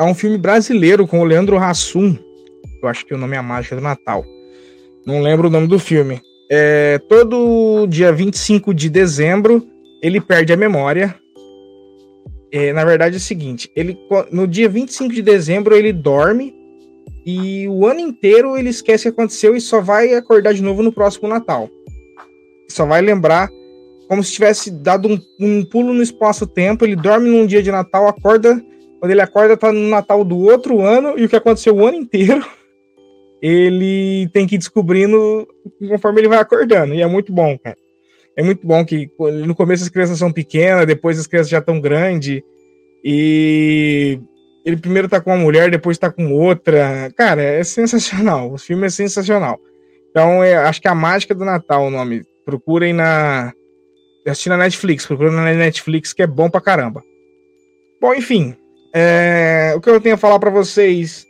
[0.02, 2.18] Há um filme brasileiro com o Leandro Hassum.
[2.82, 4.26] Eu acho que o nome é A Mágica do Natal.
[5.06, 6.20] Não lembro o nome do filme.
[6.54, 9.66] É, todo dia 25 de dezembro,
[10.04, 11.16] ele perde a memória.
[12.52, 13.98] É, na verdade é o seguinte, ele
[14.30, 16.54] no dia 25 de dezembro ele dorme
[17.26, 20.84] e o ano inteiro ele esquece o que aconteceu e só vai acordar de novo
[20.84, 21.70] no próximo Natal.
[22.70, 23.50] Só vai lembrar
[24.10, 26.84] como se tivesse dado um, um pulo no espaço-tempo.
[26.84, 28.62] Ele dorme num dia de Natal, acorda
[29.00, 31.98] quando ele acorda, tá no Natal do outro ano, e o que aconteceu o ano
[31.98, 32.46] inteiro,
[33.42, 35.48] ele tem que ir descobrindo
[35.90, 36.94] conforme ele vai acordando.
[36.94, 37.78] E é muito bom, cara.
[38.38, 39.10] É muito bom que
[39.46, 42.42] no começo as crianças são pequenas, depois as crianças já estão grandes.
[43.04, 44.20] E
[44.64, 47.12] ele primeiro tá com uma mulher, depois tá com outra.
[47.16, 48.54] Cara, é sensacional.
[48.54, 49.60] O filme é sensacional.
[50.10, 52.24] Então, é, acho que é a mágica do Natal o nome.
[52.46, 53.54] Procurem na.
[54.28, 55.06] Assistir na Netflix.
[55.06, 57.04] Procurem na Netflix, que é bom pra caramba.
[58.00, 58.56] Bom, enfim.
[58.94, 61.26] É, o que eu tenho a falar para vocês,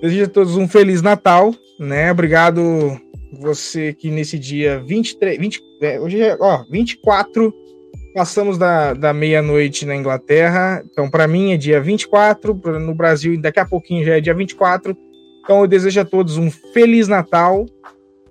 [0.00, 2.10] desejo a todos um Feliz Natal, né?
[2.10, 2.98] Obrigado
[3.32, 7.52] você que nesse dia 23, 20, é, hoje é, ó, 24,
[8.14, 13.60] passamos da, da meia-noite na Inglaterra, então para mim é dia 24, no Brasil daqui
[13.60, 14.96] a pouquinho já é dia 24,
[15.42, 17.66] então eu desejo a todos um Feliz Natal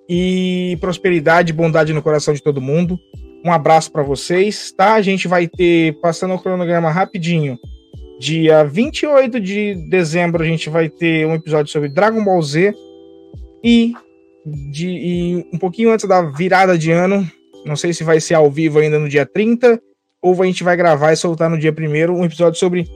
[0.08, 2.98] e prosperidade bondade no coração de todo mundo.
[3.44, 4.94] Um abraço para vocês, tá?
[4.94, 7.58] A gente vai ter, passando o cronograma rapidinho,
[8.18, 12.74] Dia 28 de dezembro a gente vai ter um episódio sobre Dragon Ball Z.
[13.62, 13.92] E,
[14.70, 17.26] de, e um pouquinho antes da virada de ano,
[17.64, 19.80] não sei se vai ser ao vivo ainda no dia 30,
[20.22, 22.86] ou a gente vai gravar e soltar no dia 1 um episódio sobre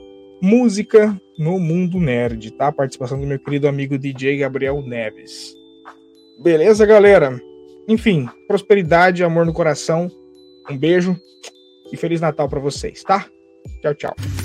[0.42, 2.72] música no mundo nerd, tá?
[2.72, 5.54] Participação do meu querido amigo DJ Gabriel Neves.
[6.42, 7.40] Beleza, galera?
[7.88, 10.10] Enfim, prosperidade, amor no coração.
[10.68, 11.16] Um beijo
[11.92, 13.26] e feliz Natal para vocês, tá?
[13.80, 14.41] Tchau, tchau.